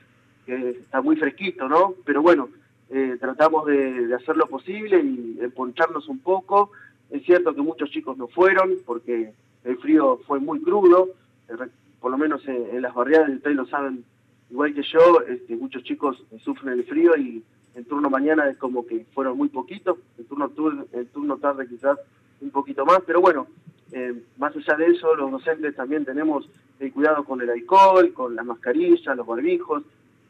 que 0.44 0.70
está 0.70 1.00
muy 1.00 1.16
fresquito, 1.16 1.68
¿no? 1.68 1.94
Pero 2.04 2.22
bueno, 2.22 2.48
eh, 2.90 3.16
tratamos 3.20 3.66
de, 3.66 4.14
hacer 4.14 4.36
lo 4.36 4.46
posible 4.46 5.00
y 5.00 5.38
emponcharnos 5.40 6.08
un 6.08 6.18
poco. 6.18 6.70
Es 7.10 7.24
cierto 7.24 7.54
que 7.54 7.62
muchos 7.62 7.90
chicos 7.90 8.16
no 8.16 8.28
fueron 8.28 8.70
porque 8.84 9.32
el 9.64 9.78
frío 9.78 10.20
fue 10.26 10.40
muy 10.40 10.60
crudo, 10.60 11.08
eh, 11.48 11.54
por 12.00 12.10
lo 12.10 12.18
menos 12.18 12.46
en, 12.46 12.82
las 12.82 12.94
barriadas, 12.94 13.30
ustedes 13.30 13.56
lo 13.56 13.66
saben 13.66 14.04
igual 14.50 14.74
que 14.74 14.82
yo, 14.82 15.22
este, 15.26 15.56
muchos 15.56 15.82
chicos 15.84 16.22
sufren 16.42 16.74
el 16.74 16.84
frío 16.84 17.16
y 17.16 17.42
el 17.74 17.86
turno 17.86 18.10
mañana 18.10 18.48
es 18.48 18.56
como 18.58 18.86
que 18.86 19.06
fueron 19.14 19.38
muy 19.38 19.48
poquitos, 19.48 19.98
el 20.18 20.26
turno, 20.26 20.50
el 20.92 21.06
turno 21.08 21.38
tarde 21.38 21.66
quizás 21.66 21.98
un 22.40 22.50
poquito 22.50 22.84
más, 22.84 23.00
pero 23.06 23.20
bueno, 23.20 23.46
eh, 23.92 24.14
más 24.38 24.54
allá 24.56 24.76
de 24.76 24.86
eso, 24.86 25.14
los 25.16 25.30
docentes 25.30 25.74
también 25.74 26.04
tenemos 26.04 26.48
el 26.78 26.92
cuidado 26.92 27.24
con 27.24 27.40
el 27.40 27.50
alcohol, 27.50 28.12
con 28.12 28.34
las 28.34 28.44
mascarillas, 28.44 29.16
los 29.16 29.26
barbijos, 29.26 29.82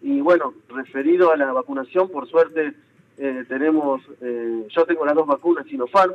y 0.05 0.21
bueno, 0.21 0.53
referido 0.69 1.33
a 1.33 1.37
la 1.39 1.51
vacunación, 1.51 2.11
por 2.11 2.29
suerte 2.29 2.75
eh, 3.17 3.45
tenemos, 3.49 4.03
eh, 4.21 4.67
yo 4.69 4.85
tengo 4.85 5.07
las 5.07 5.15
dos 5.15 5.27
vacunas 5.27 5.67
Sinopharm, 5.67 6.13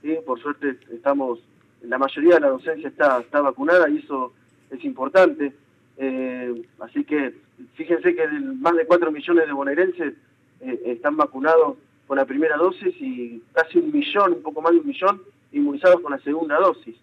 ¿sí? 0.00 0.16
por 0.24 0.40
suerte 0.40 0.78
estamos, 0.90 1.38
la 1.82 1.98
mayoría 1.98 2.36
de 2.36 2.40
la 2.40 2.48
docencia 2.48 2.88
está, 2.88 3.20
está 3.20 3.42
vacunada 3.42 3.90
y 3.90 3.98
eso 3.98 4.32
es 4.70 4.82
importante. 4.86 5.52
Eh, 5.98 6.62
así 6.78 7.04
que 7.04 7.34
fíjense 7.74 8.14
que 8.14 8.26
más 8.26 8.74
de 8.74 8.86
4 8.86 9.12
millones 9.12 9.46
de 9.46 9.52
bonaerenses 9.52 10.14
están 10.62 11.18
vacunados 11.18 11.76
con 12.06 12.16
la 12.16 12.24
primera 12.24 12.56
dosis 12.56 12.94
y 13.00 13.42
casi 13.52 13.80
un 13.80 13.92
millón, 13.92 14.32
un 14.32 14.42
poco 14.42 14.62
más 14.62 14.72
de 14.72 14.78
un 14.78 14.86
millón, 14.86 15.20
inmunizados 15.52 16.00
con 16.00 16.12
la 16.12 16.18
segunda 16.20 16.58
dosis. 16.58 16.96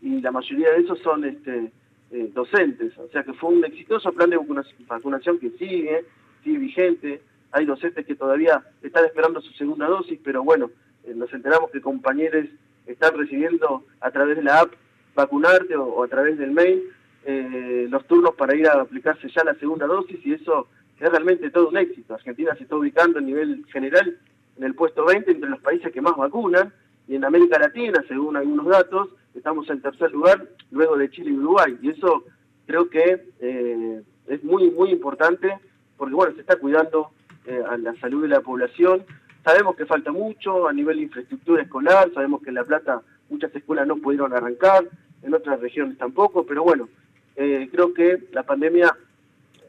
Y 0.00 0.20
la 0.20 0.32
mayoría 0.32 0.72
de 0.72 0.80
esos 0.80 0.98
son 0.98 1.24
este, 1.24 1.70
eh, 2.12 2.30
docentes. 2.34 2.96
O 2.98 3.08
sea 3.08 3.22
que 3.22 3.32
fue 3.32 3.50
un 3.50 3.64
exitoso 3.64 4.12
plan 4.12 4.30
de 4.30 4.38
vacunación 4.86 5.38
que 5.38 5.50
sigue, 5.52 6.04
sigue 6.44 6.58
vigente. 6.58 7.22
Hay 7.52 7.64
docentes 7.64 8.06
que 8.06 8.14
todavía 8.14 8.62
están 8.82 9.04
esperando 9.04 9.40
su 9.40 9.52
segunda 9.54 9.86
dosis, 9.86 10.18
pero 10.22 10.44
bueno, 10.44 10.70
eh, 11.04 11.14
nos 11.14 11.32
enteramos 11.32 11.70
que 11.70 11.80
compañeros 11.80 12.46
están 12.86 13.16
recibiendo 13.16 13.84
a 14.00 14.10
través 14.10 14.36
de 14.36 14.42
la 14.42 14.60
app 14.60 14.72
vacunarte 15.14 15.76
o, 15.76 16.02
a 16.02 16.08
través 16.08 16.38
del 16.38 16.52
mail 16.52 16.82
eh, 17.24 17.86
los 17.88 18.06
turnos 18.06 18.34
para 18.34 18.56
ir 18.56 18.66
a 18.66 18.80
aplicarse 18.80 19.28
ya 19.28 19.44
la 19.44 19.54
segunda 19.54 19.86
dosis 19.86 20.18
y 20.24 20.34
eso 20.34 20.68
es 20.98 21.10
realmente 21.10 21.50
todo 21.50 21.68
un 21.68 21.76
éxito. 21.76 22.14
Argentina 22.14 22.54
se 22.56 22.64
está 22.64 22.76
ubicando 22.76 23.18
a 23.18 23.22
nivel 23.22 23.64
general 23.72 24.18
en 24.56 24.64
el 24.64 24.74
puesto 24.74 25.04
20 25.04 25.30
entre 25.30 25.50
los 25.50 25.60
países 25.60 25.92
que 25.92 26.00
más 26.00 26.16
vacunan 26.16 26.72
y 27.08 27.16
en 27.16 27.24
América 27.24 27.58
Latina, 27.58 28.04
según 28.06 28.36
algunos 28.36 28.66
datos, 28.66 29.08
estamos 29.34 29.68
en 29.70 29.80
tercer 29.80 30.12
lugar 30.12 30.48
luego 30.70 30.96
de 30.96 31.10
Chile 31.10 31.30
y 31.30 31.36
Uruguay. 31.36 31.78
Y 31.82 31.90
eso 31.90 32.24
creo 32.66 32.88
que 32.88 33.26
eh, 33.40 34.02
es 34.28 34.44
muy, 34.44 34.70
muy 34.70 34.90
importante 34.90 35.58
porque, 35.96 36.14
bueno, 36.14 36.34
se 36.34 36.40
está 36.40 36.56
cuidando 36.56 37.10
eh, 37.46 37.62
a 37.68 37.76
la 37.76 37.94
salud 37.96 38.22
de 38.22 38.28
la 38.28 38.40
población. 38.40 39.04
Sabemos 39.44 39.76
que 39.76 39.86
falta 39.86 40.12
mucho 40.12 40.68
a 40.68 40.72
nivel 40.72 40.98
de 40.98 41.02
infraestructura 41.04 41.62
escolar, 41.62 42.10
sabemos 42.14 42.42
que 42.42 42.50
en 42.50 42.54
La 42.54 42.64
Plata 42.64 43.02
muchas 43.28 43.54
escuelas 43.54 43.86
no 43.86 43.96
pudieron 43.96 44.32
arrancar, 44.32 44.84
en 45.22 45.34
otras 45.34 45.60
regiones 45.60 45.98
tampoco, 45.98 46.44
pero 46.44 46.62
bueno, 46.62 46.88
eh, 47.36 47.68
creo 47.70 47.92
que 47.94 48.24
la 48.32 48.42
pandemia 48.42 48.96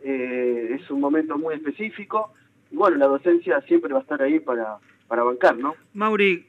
es 0.06 0.92
un 0.92 1.00
momento 1.00 1.38
muy 1.38 1.56
específico 1.56 2.34
y 2.70 2.76
bueno, 2.76 2.98
la 2.98 3.08
docencia 3.08 3.62
siempre 3.62 3.94
va 3.94 4.00
a 4.00 4.02
estar 4.02 4.22
ahí 4.22 4.42
para, 4.42 4.78
para 5.08 5.24
bancar, 5.24 5.58
¿no? 5.58 5.76
Mauri, 5.94 6.46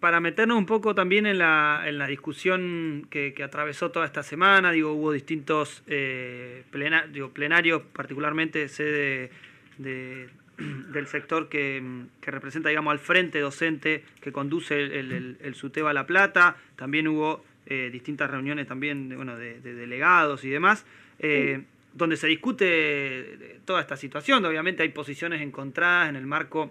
para 0.00 0.18
meternos 0.20 0.56
un 0.56 0.64
poco 0.64 0.94
también 0.94 1.26
en 1.26 1.38
la, 1.38 1.82
en 1.84 1.98
la 1.98 2.06
discusión 2.06 3.06
que, 3.10 3.34
atravesó 3.44 3.90
toda 3.90 4.06
esta 4.06 4.22
semana, 4.22 4.72
digo, 4.72 4.92
hubo 4.92 5.12
distintos 5.12 5.82
eh, 5.86 6.64
plenarios, 6.70 7.82
particularmente 7.92 8.68
sede 8.68 9.30
del 9.78 11.06
sector 11.06 11.50
que, 11.50 11.82
representa, 12.22 12.70
digamos, 12.70 12.92
al 12.92 12.98
frente 12.98 13.40
docente 13.40 14.02
que 14.22 14.32
conduce 14.32 14.80
el, 14.80 15.36
el, 15.38 15.54
SUTEBA 15.54 15.92
La 15.92 16.06
Plata, 16.06 16.56
también 16.76 17.06
hubo 17.06 17.44
eh, 17.66 17.90
distintas 17.92 18.30
reuniones 18.30 18.66
también 18.66 19.14
bueno, 19.14 19.36
de, 19.36 19.60
delegados 19.60 20.44
y 20.44 20.48
demás. 20.48 20.86
Eh, 21.18 21.62
donde 21.92 22.16
se 22.16 22.28
discute 22.28 23.58
toda 23.64 23.80
esta 23.80 23.96
situación, 23.96 24.44
obviamente 24.44 24.84
hay 24.84 24.90
posiciones 24.90 25.42
encontradas 25.42 26.08
en 26.08 26.16
el 26.16 26.24
marco 26.24 26.70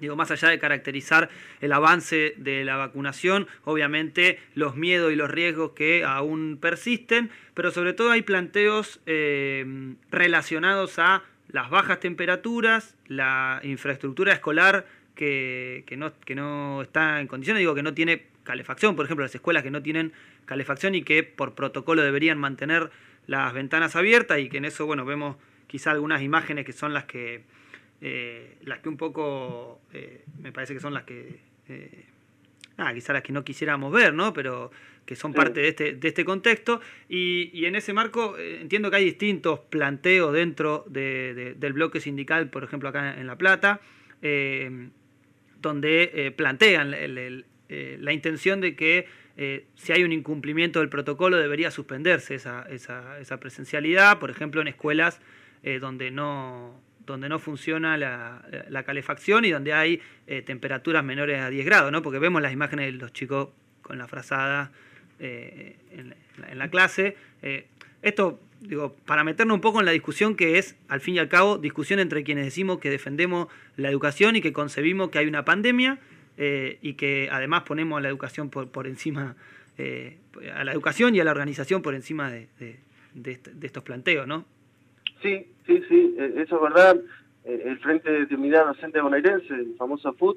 Digo, 0.00 0.16
más 0.16 0.30
allá 0.30 0.48
de 0.48 0.58
caracterizar 0.58 1.28
el 1.60 1.72
avance 1.72 2.34
de 2.36 2.64
la 2.64 2.76
vacunación, 2.76 3.46
obviamente 3.64 4.38
los 4.54 4.76
miedos 4.76 5.12
y 5.12 5.16
los 5.16 5.30
riesgos 5.30 5.72
que 5.72 6.04
aún 6.04 6.58
persisten, 6.60 7.30
pero 7.54 7.70
sobre 7.70 7.92
todo 7.92 8.10
hay 8.10 8.22
planteos 8.22 9.00
eh, 9.06 9.94
relacionados 10.10 10.98
a 10.98 11.22
las 11.48 11.70
bajas 11.70 12.00
temperaturas, 12.00 12.96
la 13.06 13.60
infraestructura 13.62 14.32
escolar 14.32 14.86
que, 15.14 15.84
no, 15.98 16.12
que 16.20 16.34
no 16.34 16.80
está 16.82 17.20
en 17.20 17.26
condiciones, 17.26 17.60
digo 17.60 17.74
que 17.74 17.82
no 17.82 17.92
tiene 17.92 18.26
calefacción, 18.42 18.96
por 18.96 19.04
ejemplo, 19.04 19.24
las 19.24 19.34
escuelas 19.34 19.62
que 19.62 19.70
no 19.70 19.82
tienen 19.82 20.12
calefacción 20.46 20.94
y 20.94 21.02
que 21.02 21.22
por 21.22 21.54
protocolo 21.54 22.02
deberían 22.02 22.38
mantener 22.38 22.90
las 23.26 23.52
ventanas 23.52 23.96
abiertas 23.96 24.38
y 24.38 24.48
que 24.48 24.58
en 24.58 24.64
eso, 24.64 24.86
bueno, 24.86 25.04
vemos 25.04 25.36
quizá 25.66 25.90
algunas 25.90 26.22
imágenes 26.22 26.64
que 26.64 26.72
son 26.72 26.94
las 26.94 27.04
que 27.04 27.42
eh, 28.02 28.56
las 28.62 28.78
que 28.78 28.88
un 28.88 28.96
poco 28.96 29.82
eh, 29.92 30.24
me 30.38 30.52
parece 30.52 30.72
que 30.72 30.80
son 30.80 30.94
las 30.94 31.04
que, 31.04 31.38
eh, 31.68 32.04
nada, 32.78 32.94
quizás 32.94 33.12
las 33.12 33.22
que 33.22 33.32
no 33.32 33.44
quisiéramos 33.44 33.92
ver, 33.92 34.14
¿no? 34.14 34.32
Pero 34.32 34.70
que 35.04 35.16
son 35.16 35.34
parte 35.34 35.60
de 35.60 35.68
este, 35.68 35.94
de 35.94 36.08
este 36.08 36.24
contexto. 36.24 36.80
Y, 37.08 37.64
en 37.64 37.74
ese 37.74 37.92
marco 37.92 38.38
entiendo 38.38 38.90
que 38.90 38.96
hay 38.96 39.04
distintos 39.04 39.60
planteos 39.60 40.32
dentro 40.32 40.84
del 40.88 41.72
bloque 41.72 42.00
sindical, 42.00 42.48
por 42.48 42.62
ejemplo, 42.62 42.88
acá 42.88 43.18
en 43.18 43.26
La 43.26 43.36
Plata, 43.36 43.80
donde 45.60 46.32
plantean 46.36 46.92
la 46.92 48.12
intención 48.12 48.60
de 48.60 48.76
que 48.76 49.08
si 49.74 49.92
hay 49.92 50.04
un 50.04 50.12
incumplimiento 50.12 50.78
del 50.78 50.90
protocolo 50.90 51.38
debería 51.38 51.72
suspenderse 51.72 52.36
esa, 52.36 52.62
esa, 52.70 53.18
esa 53.18 53.40
presencialidad, 53.40 54.20
por 54.20 54.30
ejemplo, 54.30 54.60
en 54.60 54.68
escuelas 54.68 55.20
donde 55.80 56.12
no 56.12 56.80
donde 57.10 57.28
no 57.28 57.38
funciona 57.38 57.96
la, 57.96 58.82
calefacción 58.84 59.44
y 59.44 59.50
donde 59.50 59.72
hay 59.72 60.00
eh, 60.26 60.42
temperaturas 60.42 61.04
menores 61.04 61.40
a 61.40 61.50
10 61.50 61.66
grados, 61.66 61.92
¿no? 61.92 62.02
Porque 62.02 62.18
vemos 62.18 62.40
las 62.40 62.52
imágenes 62.52 62.86
de 62.86 62.92
los 62.92 63.12
chicos 63.12 63.50
con 63.82 63.98
la 63.98 64.08
frazada 64.08 64.72
eh, 65.18 65.76
en, 65.92 66.58
la, 66.58 66.68
clase. 66.68 67.16
Eh, 67.42 67.66
esto, 68.02 68.40
digo, 68.60 68.96
para 69.04 69.24
meternos 69.24 69.54
un 69.54 69.60
poco 69.60 69.80
en 69.80 69.86
la 69.86 69.92
discusión 69.92 70.34
que 70.34 70.58
es, 70.58 70.76
al 70.88 71.00
fin 71.00 71.16
y 71.16 71.18
al 71.18 71.28
cabo, 71.28 71.58
discusión 71.58 72.00
entre 72.00 72.24
quienes 72.24 72.44
decimos 72.44 72.78
que 72.78 72.90
defendemos 72.90 73.48
la 73.76 73.90
educación 73.90 74.36
y 74.36 74.40
que 74.40 74.52
concebimos 74.52 75.10
que 75.10 75.18
hay 75.18 75.26
una 75.26 75.44
pandemia 75.44 75.98
y 76.38 76.94
que 76.94 77.28
además 77.30 77.64
ponemos 77.64 78.00
la 78.00 78.08
educación 78.08 78.48
por, 78.48 78.86
encima, 78.86 79.36
a 80.54 80.64
la 80.64 80.72
educación 80.72 81.14
y 81.14 81.20
a 81.20 81.24
la 81.24 81.32
organización 81.32 81.82
por 81.82 81.94
encima 81.94 82.30
de, 82.30 82.48
de, 83.12 83.38
estos 83.62 83.82
planteos, 83.82 84.26
¿no? 84.26 84.46
Sí, 85.22 85.46
sí, 85.70 85.84
sí, 85.88 86.16
eso 86.18 86.56
es 86.56 86.62
verdad. 86.62 86.96
El 87.44 87.78
Frente 87.78 88.26
de 88.26 88.34
Unidad 88.34 88.66
Docente 88.66 89.00
Bonaerense, 89.00 89.54
el 89.54 89.74
famoso 89.76 90.12
FUT, 90.14 90.36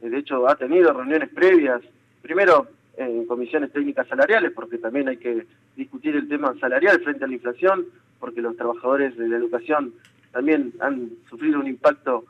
de 0.00 0.16
hecho 0.16 0.48
ha 0.48 0.54
tenido 0.54 0.92
reuniones 0.92 1.28
previas, 1.30 1.82
primero 2.22 2.68
en 2.96 3.26
comisiones 3.26 3.72
técnicas 3.72 4.06
salariales, 4.08 4.52
porque 4.52 4.78
también 4.78 5.08
hay 5.08 5.16
que 5.16 5.46
discutir 5.76 6.16
el 6.16 6.28
tema 6.28 6.54
salarial 6.60 7.00
frente 7.02 7.24
a 7.24 7.26
la 7.26 7.34
inflación, 7.34 7.86
porque 8.18 8.42
los 8.42 8.56
trabajadores 8.56 9.16
de 9.16 9.28
la 9.28 9.36
educación 9.36 9.92
también 10.32 10.72
han 10.80 11.10
sufrido 11.28 11.58
un 11.58 11.66
impacto 11.66 12.24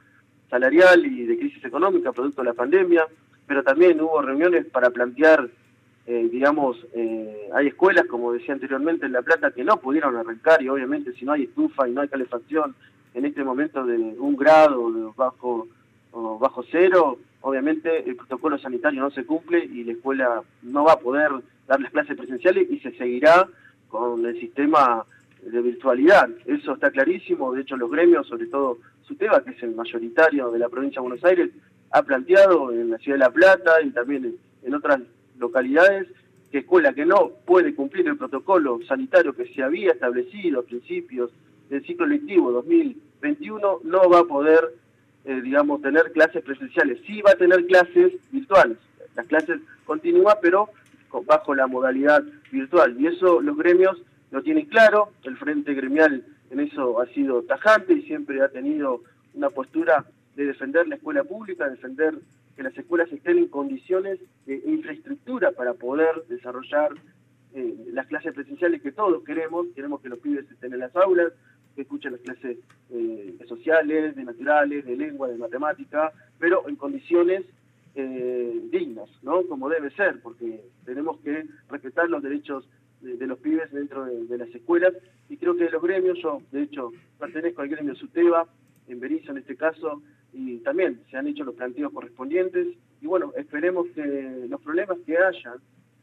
salarial 0.48 1.04
y 1.04 1.26
de 1.26 1.38
crisis 1.38 1.64
económica 1.64 2.12
producto 2.12 2.42
de 2.42 2.48
la 2.48 2.54
pandemia, 2.54 3.06
pero 3.46 3.62
también 3.62 4.00
hubo 4.00 4.22
reuniones 4.22 4.66
para 4.66 4.90
plantear, 4.90 5.48
eh, 6.06 6.28
digamos, 6.30 6.76
eh, 6.94 7.48
hay 7.54 7.68
escuelas, 7.68 8.06
como 8.06 8.32
decía 8.32 8.54
anteriormente, 8.54 9.06
en 9.06 9.12
La 9.12 9.22
Plata 9.22 9.50
que 9.50 9.64
no 9.64 9.76
pudieron 9.76 10.16
arrancar 10.16 10.62
y 10.62 10.68
obviamente 10.68 11.12
si 11.12 11.24
no 11.24 11.32
hay 11.32 11.44
estufa 11.44 11.88
y 11.88 11.92
no 11.92 12.00
hay 12.00 12.08
calefacción 12.08 12.74
en 13.14 13.26
este 13.26 13.44
momento 13.44 13.84
de 13.84 13.96
un 13.96 14.36
grado 14.36 15.12
bajo, 15.16 15.68
o 16.12 16.38
bajo 16.38 16.64
cero, 16.70 17.18
obviamente 17.42 18.08
el 18.08 18.16
protocolo 18.16 18.58
sanitario 18.58 19.02
no 19.02 19.10
se 19.10 19.24
cumple 19.24 19.64
y 19.64 19.84
la 19.84 19.92
escuela 19.92 20.42
no 20.62 20.84
va 20.84 20.94
a 20.94 21.00
poder 21.00 21.30
dar 21.66 21.80
las 21.80 21.92
clases 21.92 22.16
presenciales 22.16 22.70
y 22.70 22.78
se 22.80 22.92
seguirá 22.92 23.48
con 23.88 24.24
el 24.24 24.38
sistema 24.40 25.04
de 25.42 25.60
virtualidad. 25.60 26.28
Eso 26.46 26.74
está 26.74 26.90
clarísimo, 26.90 27.52
de 27.52 27.62
hecho 27.62 27.76
los 27.76 27.90
gremios, 27.90 28.26
sobre 28.26 28.46
todo 28.46 28.78
SUTEBA, 29.02 29.44
que 29.44 29.50
es 29.50 29.62
el 29.62 29.74
mayoritario 29.74 30.50
de 30.50 30.58
la 30.58 30.68
provincia 30.68 31.00
de 31.00 31.08
Buenos 31.08 31.24
Aires, 31.24 31.50
ha 31.90 32.02
planteado 32.02 32.72
en 32.72 32.90
la 32.90 32.98
ciudad 32.98 33.18
de 33.18 33.24
La 33.24 33.30
Plata 33.30 33.82
y 33.82 33.90
también 33.90 34.36
en 34.62 34.74
otras 34.74 35.00
localidades 35.40 36.06
que 36.52 36.58
escuela 36.58 36.92
que 36.92 37.06
no 37.06 37.30
puede 37.44 37.74
cumplir 37.74 38.06
el 38.06 38.16
protocolo 38.16 38.80
sanitario 38.86 39.32
que 39.32 39.52
se 39.52 39.62
había 39.62 39.92
establecido 39.92 40.60
a 40.60 40.64
principios 40.64 41.30
del 41.68 41.84
ciclo 41.84 42.06
lectivo 42.06 42.52
2021 42.52 43.80
no 43.84 44.10
va 44.10 44.20
a 44.20 44.24
poder 44.24 44.74
eh, 45.24 45.40
digamos, 45.42 45.82
tener 45.82 46.12
clases 46.12 46.42
presenciales. 46.42 46.98
Sí 47.06 47.20
va 47.20 47.32
a 47.32 47.36
tener 47.36 47.66
clases 47.66 48.12
virtuales. 48.30 48.78
Las 49.14 49.26
clases 49.26 49.60
continúan, 49.84 50.36
pero 50.40 50.70
bajo 51.26 51.54
la 51.54 51.66
modalidad 51.66 52.22
virtual. 52.50 52.96
Y 52.98 53.08
eso 53.08 53.40
los 53.40 53.56
gremios 53.56 54.00
lo 54.30 54.42
tienen 54.42 54.66
claro. 54.66 55.10
El 55.24 55.36
Frente 55.36 55.74
Gremial 55.74 56.24
en 56.50 56.60
eso 56.60 57.00
ha 57.00 57.06
sido 57.08 57.42
tajante 57.42 57.92
y 57.92 58.02
siempre 58.02 58.42
ha 58.42 58.48
tenido 58.48 59.02
una 59.34 59.50
postura 59.50 60.06
de 60.36 60.46
defender 60.46 60.88
la 60.88 60.96
escuela 60.96 61.22
pública, 61.22 61.68
defender 61.68 62.14
que 62.60 62.64
las 62.64 62.76
escuelas 62.76 63.10
estén 63.10 63.38
en 63.38 63.48
condiciones 63.48 64.20
de 64.44 64.60
infraestructura 64.66 65.50
para 65.52 65.72
poder 65.72 66.26
desarrollar 66.28 66.90
eh, 67.54 67.74
las 67.94 68.06
clases 68.06 68.34
presenciales 68.34 68.82
que 68.82 68.92
todos 68.92 69.24
queremos. 69.24 69.68
Queremos 69.74 70.02
que 70.02 70.10
los 70.10 70.18
pibes 70.18 70.44
estén 70.50 70.74
en 70.74 70.80
las 70.80 70.94
aulas, 70.94 71.32
que 71.74 71.80
escuchen 71.80 72.12
las 72.12 72.20
clases 72.20 72.58
eh, 72.90 73.38
sociales, 73.48 74.14
de 74.14 74.24
naturales, 74.24 74.84
de 74.84 74.94
lengua, 74.94 75.28
de 75.28 75.38
matemática, 75.38 76.12
pero 76.38 76.68
en 76.68 76.76
condiciones 76.76 77.46
eh, 77.94 78.60
dignas, 78.70 79.08
¿no? 79.22 79.42
Como 79.44 79.70
debe 79.70 79.90
ser, 79.92 80.20
porque 80.20 80.60
tenemos 80.84 81.18
que 81.20 81.46
respetar 81.70 82.10
los 82.10 82.22
derechos 82.22 82.68
de, 83.00 83.26
los 83.26 83.38
pibes 83.38 83.72
dentro 83.72 84.04
de, 84.04 84.36
las 84.36 84.54
escuelas 84.54 84.92
y 85.30 85.38
creo 85.38 85.56
que 85.56 85.70
los 85.70 85.82
gremios, 85.82 86.18
yo 86.22 86.42
de 86.52 86.64
hecho 86.64 86.92
pertenezco 87.18 87.62
al 87.62 87.70
gremio 87.70 87.94
SUTEBA, 87.94 88.46
en 88.88 89.00
Berizo 89.00 89.32
en 89.32 89.38
este 89.38 89.56
caso, 89.56 90.02
y 90.40 90.58
también 90.58 91.00
se 91.10 91.16
han 91.16 91.26
hecho 91.26 91.44
los 91.44 91.54
planteos 91.54 91.92
correspondientes 91.92 92.66
y 93.00 93.06
bueno, 93.06 93.32
esperemos 93.36 93.86
que 93.94 94.46
los 94.48 94.60
problemas 94.62 94.98
que 95.04 95.16
haya 95.18 95.54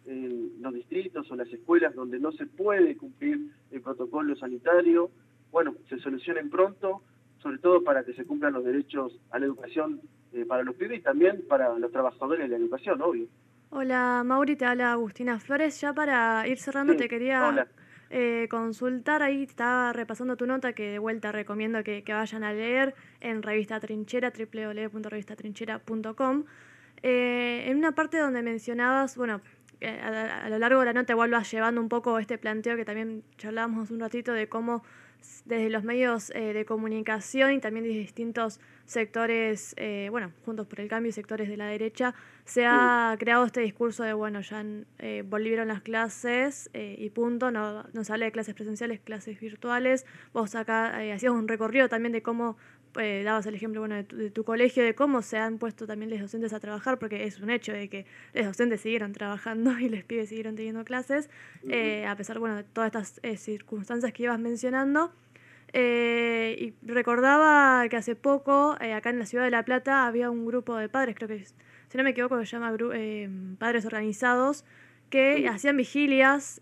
en 0.06 0.62
los 0.62 0.74
distritos 0.74 1.29
o 1.32 1.36
las 1.36 1.51
escuelas 1.51 1.94
donde 1.96 2.20
no 2.20 2.32
se 2.32 2.46
puede 2.46 2.96
cumplir 2.96 3.51
el 3.72 3.82
protocolo 3.82 4.36
sanitario, 4.36 5.10
bueno, 5.51 5.75
se 5.89 5.98
solucionen 6.00 6.50
pronto, 6.50 7.01
sobre 7.41 7.58
todo 7.58 7.84
para 7.84 8.03
que 8.03 8.13
se 8.13 8.25
cumplan 8.25 8.53
los 8.53 8.63
derechos 8.63 9.20
a 9.32 9.39
la 9.39 9.46
educación 9.46 10.01
eh, 10.34 10.46
para 10.46 10.63
los 10.63 10.75
pibes 10.75 11.00
y 11.00 11.03
también 11.03 11.44
para 11.48 11.77
los 11.77 11.91
trabajadores 11.91 12.44
de 12.44 12.50
la 12.50 12.58
educación, 12.58 13.01
obvio. 13.01 13.27
Hola, 13.70 14.24
Mauri, 14.24 14.56
te 14.56 14.65
habla 14.65 14.94
Agustina 14.94 15.39
Flores. 15.39 15.81
Ya 15.81 15.94
para 15.94 16.48
ir 16.48 16.57
cerrando 16.57 16.96
te 16.96 17.09
quería 17.09 17.68
eh, 18.09 18.48
consultar, 18.50 19.24
ahí 19.24 19.43
estaba 19.43 19.93
repasando 19.93 20.35
tu 20.37 20.46
nota 20.46 20.74
que 20.74 20.91
de 20.91 21.00
vuelta 21.00 21.31
recomiendo 21.31 21.83
que, 21.83 22.03
vayan 22.07 22.43
a 22.43 22.53
leer 22.53 22.96
en 23.22 23.41
Revista 23.43 23.79
Trinchera, 23.79 24.31
www.revistatrinchera.com. 24.31 26.46
Eh, 27.03 27.65
en 27.67 27.77
una 27.77 27.93
parte 27.93 28.17
donde 28.17 28.41
mencionabas, 28.41 29.15
bueno, 29.17 29.41
a, 29.81 30.46
a, 30.46 30.50
lo 30.50 30.57
largo 30.57 30.79
de 30.79 30.87
la 30.87 30.93
nota 30.93 31.13
igual 31.13 31.31
vas 31.31 31.51
llevando 31.51 31.79
un 31.79 31.89
poco 31.89 32.17
este 32.20 32.37
planteo 32.37 32.75
que 32.75 32.85
también 32.85 33.24
charlábamos 33.37 33.91
un 33.91 34.00
ratito 34.00 34.33
de 34.33 34.50
cómo 34.50 34.83
desde 35.46 35.70
los 35.70 35.84
medios 35.84 36.30
eh, 36.32 36.53
de 36.53 36.66
comunicación 36.66 37.53
y 37.53 37.60
también 37.60 37.86
de 37.86 37.92
distintos 37.92 38.60
sectores, 38.86 39.74
eh, 39.77 40.08
bueno, 40.12 40.32
Juntos 40.46 40.68
por 40.68 40.80
el 40.80 40.88
Cambio 40.88 41.10
y 41.10 41.14
sectores 41.14 41.48
de 41.50 41.58
la 41.58 41.68
derecha, 41.68 42.14
se 42.46 42.66
ha 42.66 43.16
creado 43.20 43.46
este 43.46 43.62
discurso 43.62 44.03
de, 44.03 44.14
bueno, 44.14 44.42
ya 44.42 44.64
eh, 45.00 45.24
volvieron 45.25 45.68
las 45.68 45.82
clases 45.82 46.70
y 46.74 47.10
punto, 47.10 47.51
no, 47.51 47.84
no 47.92 48.03
se 48.03 48.14
habla 48.14 48.25
de 48.25 48.32
clases 48.32 48.56
presenciales, 48.56 49.01
clases 49.01 49.40
virtuales. 49.40 50.06
Vos 50.34 50.56
acá 50.56 50.98
hacías 51.14 51.34
un 51.34 51.48
recorrido 51.48 51.90
también 51.90 52.14
de 52.14 52.22
cómo 52.22 52.58
eh, 53.00 53.24
dabas 53.24 53.46
el 53.46 53.55
ejemplo 53.55 53.81
bueno, 53.81 53.96
de 53.96 54.31
tu, 54.31 54.44
colegio, 54.44 54.83
de 54.83 54.96
cómo 54.96 55.22
se 55.22 55.38
han 55.38 55.57
puesto 55.57 55.86
también 55.88 56.10
los 56.10 56.20
docentes 56.20 56.53
a 56.53 56.60
trabajar, 56.60 57.00
porque 57.00 57.25
es 57.25 57.40
un 57.40 57.50
hecho 57.50 57.74
de 57.74 57.90
que 57.90 58.05
los 58.33 58.46
docentes 58.46 58.81
siguieron 58.81 59.14
trabajando 59.14 59.77
y 59.79 59.90
los 59.90 60.03
pibes 60.03 60.29
siguieron 60.29 60.55
teniendo 60.55 60.83
clases, 60.86 61.29
eh, 61.70 62.05
a 62.05 62.16
pesar 62.16 62.40
bueno, 62.40 62.55
de 62.57 62.64
todas 62.64 62.88
estas 62.88 63.20
eh, 63.24 63.38
circunstancias 63.38 64.12
que 64.14 64.24
ibas 64.24 64.40
mencionando. 64.40 65.12
y 65.74 66.74
recordaba 66.83 67.88
que 67.90 67.98
hace 67.98 68.16
poco, 68.16 68.77
acá 68.79 69.10
en 69.10 69.20
la 69.20 69.25
ciudad 69.25 69.44
de 69.44 69.51
La 69.51 69.64
Plata, 69.64 70.07
había 70.07 70.29
un 70.29 70.46
grupo 70.46 70.75
de 70.77 70.90
padres, 70.90 71.16
creo 71.16 71.27
que, 71.27 71.46
si 71.46 71.98
no 71.98 72.03
me 72.03 72.12
equivoco, 72.12 72.38
se 72.40 72.46
llama 72.46 72.75
Padres 73.60 73.86
Organizados, 73.86 74.66
que 75.10 75.48
hacían 75.48 75.77
vigilias, 75.77 76.62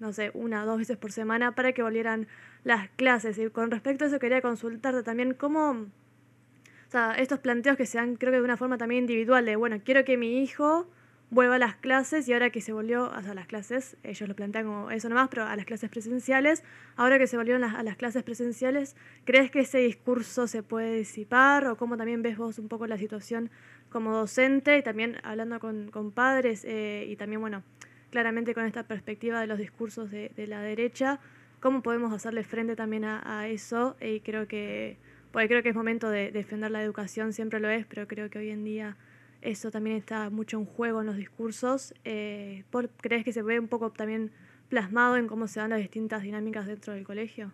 no 0.00 0.12
sé, 0.12 0.30
una 0.34 0.62
o 0.62 0.66
dos 0.66 0.78
veces 0.78 0.96
por 0.96 1.12
semana 1.12 1.54
para 1.54 1.72
que 1.72 1.82
volvieran 1.82 2.28
las 2.64 2.88
clases. 2.90 3.38
Y 3.38 3.48
con 3.50 3.70
respecto 3.70 4.04
a 4.04 4.08
eso 4.08 4.18
quería 4.18 4.40
consultarte 4.40 5.02
también 5.02 5.34
cómo, 5.34 5.70
o 5.70 6.90
sea, 6.90 7.14
estos 7.14 7.38
planteos 7.40 7.76
que 7.76 7.86
se 7.86 7.98
dan 7.98 8.16
creo 8.16 8.32
que 8.32 8.38
de 8.38 8.44
una 8.44 8.56
forma 8.56 8.78
también 8.78 9.02
individual, 9.04 9.44
de, 9.44 9.56
bueno, 9.56 9.80
quiero 9.84 10.04
que 10.04 10.16
mi 10.16 10.42
hijo 10.42 10.86
vuelva 11.30 11.56
a 11.56 11.58
las 11.58 11.76
clases 11.76 12.26
y 12.28 12.32
ahora 12.32 12.50
que 12.50 12.60
se 12.60 12.72
volvió 12.72 13.12
a 13.12 13.20
las 13.34 13.46
clases, 13.46 13.96
ellos 14.02 14.28
lo 14.28 14.34
plantean 14.34 14.64
como 14.64 14.90
eso 14.90 15.08
nomás, 15.08 15.28
pero 15.28 15.44
a 15.44 15.54
las 15.56 15.66
clases 15.66 15.90
presenciales, 15.90 16.62
ahora 16.96 17.18
que 17.18 17.26
se 17.26 17.36
volvieron 17.36 17.64
a 17.64 17.82
las 17.82 17.96
clases 17.96 18.22
presenciales, 18.22 18.96
¿crees 19.24 19.50
que 19.50 19.60
ese 19.60 19.78
discurso 19.78 20.46
se 20.46 20.62
puede 20.62 20.96
disipar 20.96 21.66
o 21.66 21.76
cómo 21.76 21.96
también 21.96 22.22
ves 22.22 22.38
vos 22.38 22.58
un 22.58 22.68
poco 22.68 22.86
la 22.86 22.96
situación 22.96 23.50
como 23.90 24.14
docente 24.14 24.78
y 24.78 24.82
también 24.82 25.16
hablando 25.22 25.60
con, 25.60 25.90
con 25.90 26.12
padres 26.12 26.64
eh, 26.64 27.06
y 27.08 27.16
también, 27.16 27.40
bueno, 27.40 27.62
claramente 28.10 28.54
con 28.54 28.64
esta 28.64 28.84
perspectiva 28.84 29.40
de 29.40 29.46
los 29.46 29.58
discursos 29.58 30.10
de, 30.10 30.32
la 30.46 30.60
derecha? 30.60 31.20
cómo 31.60 31.82
podemos 31.82 32.12
hacerle 32.12 32.44
frente 32.44 32.76
también 32.76 33.04
a, 33.04 33.48
eso 33.48 33.96
y 34.00 34.20
creo 34.20 34.46
que 34.46 34.96
porque 35.32 35.48
creo 35.48 35.62
que 35.62 35.70
es 35.70 35.74
momento 35.74 36.08
de 36.08 36.30
defender 36.30 36.70
la 36.70 36.82
educación 36.82 37.32
siempre 37.32 37.58
lo 37.58 37.68
es 37.68 37.84
pero 37.86 38.06
creo 38.06 38.30
que 38.30 38.38
hoy 38.38 38.50
en 38.50 38.64
día 38.64 38.96
eso 39.42 39.70
también 39.70 39.96
está 39.96 40.30
mucho 40.30 40.58
en 40.58 40.64
juego 40.64 41.00
en 41.00 41.06
los 41.06 41.16
discursos. 41.16 41.94
Eh, 42.04 42.64
crees 43.00 43.24
que 43.24 43.32
se 43.32 43.42
ve 43.42 43.60
un 43.60 43.68
poco 43.68 43.90
también 43.90 44.32
plasmado 44.68 45.16
en 45.16 45.28
cómo 45.28 45.46
se 45.46 45.60
dan 45.60 45.70
las 45.70 45.78
distintas 45.78 46.22
dinámicas 46.22 46.66
dentro 46.66 46.92
del 46.92 47.04
colegio 47.04 47.52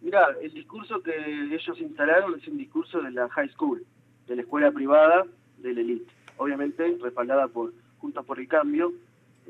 Mira, 0.00 0.28
el 0.40 0.52
discurso 0.52 1.02
que 1.02 1.12
ellos 1.52 1.80
instalaron 1.80 2.38
es 2.38 2.46
un 2.46 2.56
discurso 2.56 3.00
de 3.02 3.10
la 3.10 3.28
high 3.30 3.48
school, 3.48 3.84
de 4.26 4.36
la 4.36 4.42
escuela 4.42 4.70
privada 4.70 5.26
de 5.58 5.74
la 5.74 5.80
elite, 5.80 6.12
obviamente 6.36 6.96
respaldada 7.02 7.48
por 7.48 7.72
Juntos 7.98 8.24
por 8.24 8.38
el 8.38 8.46
Cambio, 8.46 8.92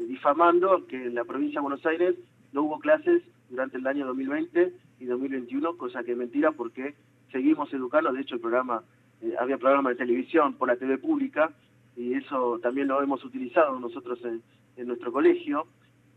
difamando 0.06 0.87
que 0.87 1.06
en 1.06 1.14
la 1.14 1.24
provincia 1.24 1.61
de 1.61 1.62
Buenos 1.62 1.84
Aires 1.87 2.14
no 2.52 2.62
hubo 2.62 2.78
clases 2.78 3.22
durante 3.50 3.78
el 3.78 3.87
año 3.87 4.06
2020 4.06 4.72
y 5.00 5.04
2021, 5.04 5.76
cosa 5.76 6.02
que 6.04 6.12
es 6.12 6.18
mentira 6.18 6.52
porque 6.52 6.94
seguimos 7.32 7.72
educando, 7.72 8.12
de 8.12 8.20
hecho 8.20 8.37
el 8.37 8.40
programa, 8.40 8.82
eh, 9.22 9.34
había 9.38 9.58
programa 9.58 9.90
de 9.90 9.96
televisión 9.96 10.54
por 10.54 10.68
la 10.68 10.76
TV 10.76 10.98
pública 10.98 11.50
y 11.96 12.14
eso 12.14 12.58
también 12.62 12.88
lo 12.88 13.02
hemos 13.02 13.24
utilizado 13.24 13.78
nosotros 13.78 14.18
en, 14.24 14.42
nuestro 14.87 15.11
colegio 15.11 15.66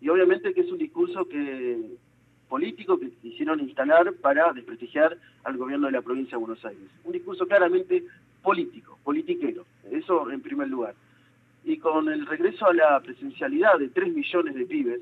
y 0.02 0.10
obviamente 0.10 0.54
que 0.54 0.62
es 0.62 0.72
un 0.72 0.78
discurso 0.78 1.28
que 1.28 1.98
político 2.48 3.00
que 3.00 3.10
quisieron 3.10 3.60
instalar 3.60 4.14
para 4.22 4.54
desprestigiar 4.54 5.18
al 5.44 5.58
gobierno 5.58 5.88
de 5.88 5.94
la 5.94 6.04
provincia 6.04 6.38
de 6.38 6.44
Buenos 6.46 6.64
Aires. 6.64 6.84
Un 7.04 7.14
discurso 7.14 7.48
claramente 7.48 8.06
político, 8.44 9.00
politiquero, 9.04 9.66
eso 9.90 10.30
en 10.30 10.42
primer 10.42 10.68
lugar. 10.68 10.94
Y 11.64 11.78
con 11.78 12.10
el 12.10 12.26
regreso 12.26 12.66
a 12.66 12.74
la 12.74 13.00
presencialidad 13.02 13.78
de 13.78 13.90
3 13.90 14.14
millones 14.14 14.56
de 14.56 14.66
pibes, 14.66 15.02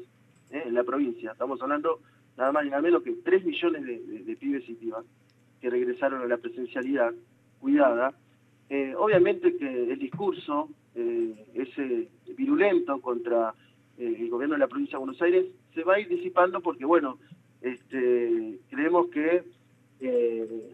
¿eh? 0.52 0.64
en 0.66 0.74
la 0.74 0.84
provincia. 0.84 1.32
Estamos 1.32 1.62
hablando 1.62 2.00
nada 2.38 2.52
más 2.52 2.64
ni 2.64 2.70
nada 2.70 2.82
menos 2.82 3.04
que 3.04 3.14
3 3.14 3.46
millones 3.46 3.86
de, 3.86 4.36
pibes 4.36 4.68
y 4.70 4.74
pibas 4.74 5.06
que 5.62 5.70
regresaron 5.70 6.22
a 6.22 6.26
la 6.26 6.38
presencialidad 6.38 7.14
cuidada. 7.60 8.14
Eh, 8.70 8.94
obviamente 8.98 9.58
que 9.58 9.92
el 9.92 10.00
discurso 10.00 10.70
eh, 10.96 11.46
ese 11.54 12.10
virulento 12.36 13.00
contra 13.02 13.54
el 13.98 14.30
gobierno 14.30 14.56
de 14.56 14.60
la 14.60 14.68
provincia 14.68 14.98
de 14.98 15.04
Buenos 15.04 15.22
Aires 15.22 15.46
se 15.74 15.84
va 15.84 15.96
a 15.96 16.00
ir 16.00 16.08
disipando 16.08 16.62
porque, 16.62 16.86
bueno, 16.86 17.20
este, 17.62 18.60
creemos 18.70 19.08
que 19.10 19.44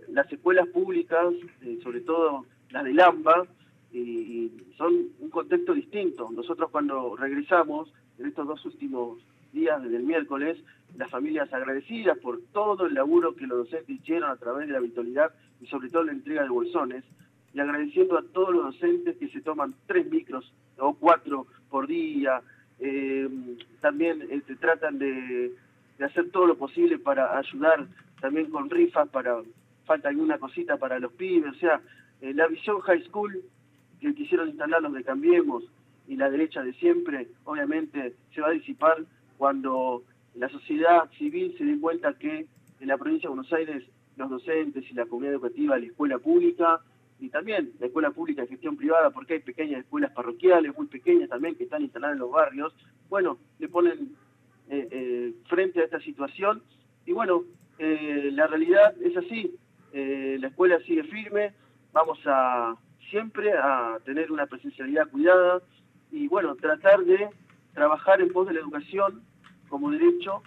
las 0.10 0.32
escuelas 0.32 0.68
públicas, 0.68 1.34
sobre 1.82 2.02
todo 2.02 2.46
las 2.70 2.84
de 2.84 2.94
Lamba, 2.94 3.48
y, 3.96 4.52
son 4.78 4.94
un 5.20 5.30
contexto 5.30 5.74
distinto. 5.74 6.30
Nosotros 6.32 6.70
cuando 6.70 7.16
regresamos, 7.16 7.92
en 8.20 8.28
estos 8.28 8.48
dos 8.48 8.66
últimos 8.66 9.20
días, 9.54 9.82
desde 9.82 9.98
el 9.98 10.04
miércoles, 10.04 10.58
las 10.98 11.10
familias 11.10 11.52
agradecidas 11.54 12.18
por 12.20 12.42
todo 12.52 12.86
el 12.86 12.94
laburo 12.94 13.36
que 13.36 13.48
los 13.48 13.60
docentes 13.60 14.02
hicieron 14.02 14.30
a 14.30 14.36
través 14.36 14.68
de 14.68 14.74
la 14.74 14.80
virtualidad 14.80 15.34
y 15.62 15.68
sobre 15.68 15.90
todo 15.90 16.04
la 16.04 16.12
entrega 16.12 16.44
de 16.44 16.50
bolsones, 16.50 17.04
y 17.54 17.60
agradeciendo 17.60 18.18
a 18.18 18.24
todos 18.34 18.54
los 18.54 18.66
docentes 18.66 19.16
que 19.18 19.30
se 19.30 19.42
toman 19.42 19.74
tres 19.88 20.10
micros 20.12 20.52
o 20.78 20.94
cuatro 20.94 21.48
por 21.70 21.88
día, 21.88 22.42
eh, 22.80 23.30
también 23.80 24.28
este, 24.30 24.58
tratan 24.58 25.00
de, 25.00 25.54
hacer 26.02 26.30
todo 26.32 26.48
lo 26.48 26.58
posible 26.58 27.00
para 27.00 27.38
ayudar 27.38 27.88
también 28.20 28.52
con 28.52 28.70
rifas, 28.70 29.08
para 29.08 29.42
falta 29.86 30.10
alguna 30.10 30.38
cosita 30.38 30.76
para 30.76 31.00
los 31.00 31.14
pibes, 31.14 31.56
o 31.56 31.60
sea, 31.60 31.80
eh, 32.20 32.34
la 32.34 32.48
visión 32.48 32.82
high 32.82 33.04
school 33.04 33.42
que 34.00 34.14
quisieron 34.14 34.50
instalar 34.50 34.82
los 34.82 34.94
de 34.94 35.04
Cambiemos 35.04 35.64
y 36.08 36.16
la 36.16 36.30
derecha 36.30 36.62
de 36.62 36.74
siempre, 36.74 37.28
obviamente 37.44 38.14
se 38.34 38.42
va 38.42 38.50
a 38.50 38.52
disipar 38.52 38.98
cuando 39.38 40.04
la 40.36 40.50
sociedad 40.50 41.10
civil 41.18 41.56
se 41.58 41.66
dé 41.66 41.80
cuenta 41.80 42.14
que 42.14 42.46
en 42.80 42.88
la 42.88 42.98
provincia 42.98 43.30
de 43.30 43.36
Buenos 43.36 43.54
Aires 43.54 43.84
los 44.18 44.30
docentes 44.30 44.84
y 44.90 44.94
la 44.94 45.06
comunidad 45.06 45.36
educativa, 45.36 45.78
la 45.78 45.86
escuela 45.86 46.20
pública 46.20 46.82
y 47.20 47.30
también 47.30 47.72
la 47.80 47.88
escuela 47.88 48.12
pública 48.12 48.42
de 48.42 48.50
gestión 48.50 48.76
privada, 48.76 49.10
porque 49.10 49.34
hay 49.34 49.40
pequeñas 49.40 49.82
escuelas 49.82 50.12
parroquiales, 50.12 50.76
muy 50.76 50.88
pequeñas 50.88 51.30
también, 51.30 51.56
que 51.56 51.64
están 51.64 51.82
instaladas 51.82 52.16
en 52.16 52.20
los 52.20 52.32
barrios, 52.32 52.74
bueno, 53.10 53.38
le 53.60 53.70
ponen 53.70 54.16
eh, 54.70 54.88
eh, 54.92 55.34
frente 55.48 55.80
a 55.80 55.84
esta 55.84 56.00
situación. 56.00 56.62
Y 57.06 57.12
bueno, 57.12 57.44
eh, 57.78 58.30
la 58.34 58.48
realidad 58.48 58.96
es 59.02 59.16
así, 59.18 59.56
la 59.94 60.48
escuela 60.48 60.78
sigue 60.82 61.04
firme, 61.06 61.54
vamos 61.94 62.20
a 62.26 62.76
siempre 63.10 63.54
a 63.54 64.00
tener 64.04 64.32
una 64.32 64.46
presencialidad 64.46 65.10
cuidada 65.10 65.62
y 66.12 66.28
bueno, 66.28 66.56
tratar 66.56 67.04
de 67.04 67.30
trabajar 67.74 68.22
en 68.22 68.32
pos 68.32 68.48
de 68.48 68.54
la 68.54 68.62
educación 68.62 69.22
como 69.68 69.92
derecho, 69.92 70.42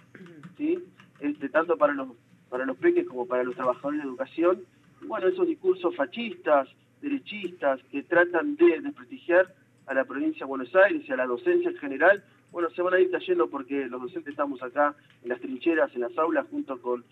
¿sí? 0.57 0.83
este, 1.19 1.49
tanto 1.49 1.77
para 1.77 1.93
los, 1.93 2.09
para 2.49 2.65
los 2.65 2.77
peques 2.77 3.07
como 3.07 3.27
para 3.27 3.43
los 3.43 3.55
trabajadores 3.55 4.01
de 4.01 4.07
educación. 4.07 4.65
bueno, 5.03 5.27
esos 5.27 5.47
discursos 5.47 5.95
fascistas, 5.95 6.67
derechistas, 7.01 7.81
que 7.91 8.03
tratan 8.03 8.55
de 8.55 8.81
desprestigiar 8.81 9.53
a 9.85 9.93
la 9.93 10.05
provincia 10.05 10.45
de 10.45 10.49
Buenos 10.49 10.75
Aires 10.75 11.03
y 11.07 11.11
a 11.11 11.17
la 11.17 11.25
docencia 11.25 11.69
en 11.69 11.77
general, 11.77 12.23
bueno, 12.51 12.69
se 12.71 12.81
van 12.81 12.93
a 12.93 12.99
ir 12.99 13.11
cayendo 13.11 13.47
porque 13.49 13.87
los 13.87 14.01
docentes 14.01 14.31
estamos 14.31 14.61
acá 14.63 14.95
en 15.23 15.29
las 15.29 15.39
trincheras, 15.39 15.93
en 15.93 16.01
las 16.01 16.17
aulas, 16.17 16.47
junto 16.49 16.81
con, 16.81 17.03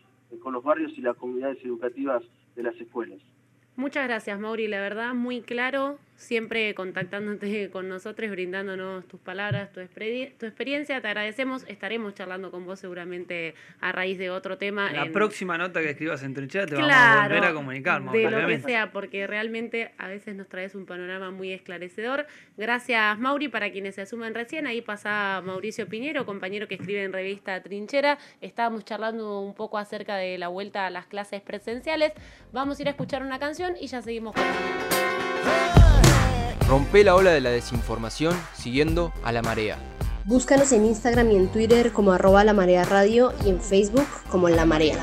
con 0.41 0.53
los 0.53 0.63
barrios 0.63 0.91
y 0.97 1.01
las 1.01 1.15
comunidades 1.15 1.63
educativas 1.63 2.23
de 2.55 2.63
las 2.63 2.75
escuelas. 2.75 3.19
Muchas 3.77 4.07
gracias, 4.07 4.39
Mauri. 4.39 4.67
La 4.67 4.81
verdad, 4.81 5.13
muy 5.13 5.41
claro, 5.41 5.99
siempre 6.17 6.73
contactándote 6.73 7.69
con 7.71 7.87
nosotros, 7.87 8.29
brindándonos 8.29 9.07
tus 9.07 9.19
palabras, 9.19 9.71
tu, 9.71 9.79
tu 9.79 10.45
experiencia. 10.45 10.99
Te 10.99 11.07
agradecemos. 11.07 11.63
Estaremos 11.67 12.13
charlando 12.13 12.51
con 12.51 12.65
vos 12.65 12.79
seguramente 12.79 13.55
a 13.79 13.91
raíz 13.91 14.17
de 14.17 14.29
otro 14.29 14.57
tema. 14.57 14.91
La 14.91 15.11
próxima 15.11 15.57
nota 15.57 15.81
que 15.81 15.91
escribas 15.91 16.23
en 16.23 16.33
Trinchera 16.33 16.65
te 16.65 16.75
vamos 16.75 16.91
a 16.91 17.23
volver 17.23 17.45
a 17.45 17.53
comunicar. 17.53 18.11
De 18.11 18.29
lo 18.29 18.47
que 18.47 18.59
sea, 18.59 18.91
porque 18.91 19.27
realmente 19.27 19.93
a 19.97 20.07
veces 20.07 20.35
nos 20.35 20.47
traes 20.49 20.75
un 20.75 20.85
panorama 20.85 21.31
muy 21.31 21.53
esclarecedor. 21.53 22.27
Gracias, 22.57 23.17
Mauri. 23.19 23.47
Para 23.47 23.71
quienes 23.71 23.95
se 23.95 24.01
asumen 24.01 24.33
recién, 24.33 24.67
ahí 24.67 24.81
pasa 24.81 25.41
Mauricio 25.45 25.87
Piñero, 25.87 26.25
compañero 26.25 26.67
que 26.67 26.75
escribe 26.75 27.03
en 27.03 27.13
revista 27.13 27.61
Trinchera. 27.61 28.17
Estábamos 28.41 28.83
charlando 28.83 29.39
un 29.41 29.53
poco 29.53 29.77
acerca 29.77 30.17
de 30.17 30.37
la 30.37 30.47
vuelta 30.47 30.87
a 30.87 30.89
las 30.89 31.05
clases 31.05 31.41
presenciales. 31.41 32.13
Vamos 32.51 32.79
a 32.79 32.81
ir 32.81 32.87
a 32.87 32.91
escuchar 32.91 33.21
una 33.23 33.39
canción 33.39 33.75
y 33.79 33.87
ya 33.87 34.01
seguimos 34.01 34.33
con 34.33 34.43
Rompe 36.67 37.05
la 37.05 37.15
ola 37.15 37.31
de 37.31 37.39
la 37.39 37.49
desinformación 37.49 38.35
siguiendo 38.53 39.13
a 39.23 39.31
la 39.31 39.41
marea. 39.41 39.77
Búscanos 40.25 40.73
en 40.73 40.85
Instagram 40.85 41.31
y 41.31 41.37
en 41.37 41.47
Twitter 41.47 41.93
como 41.93 42.11
arroba 42.11 42.43
la 42.43 42.51
marea 42.51 42.83
radio 42.83 43.33
y 43.45 43.49
en 43.49 43.61
Facebook 43.61 44.07
como 44.29 44.49
la 44.49 44.65
marea. 44.65 44.97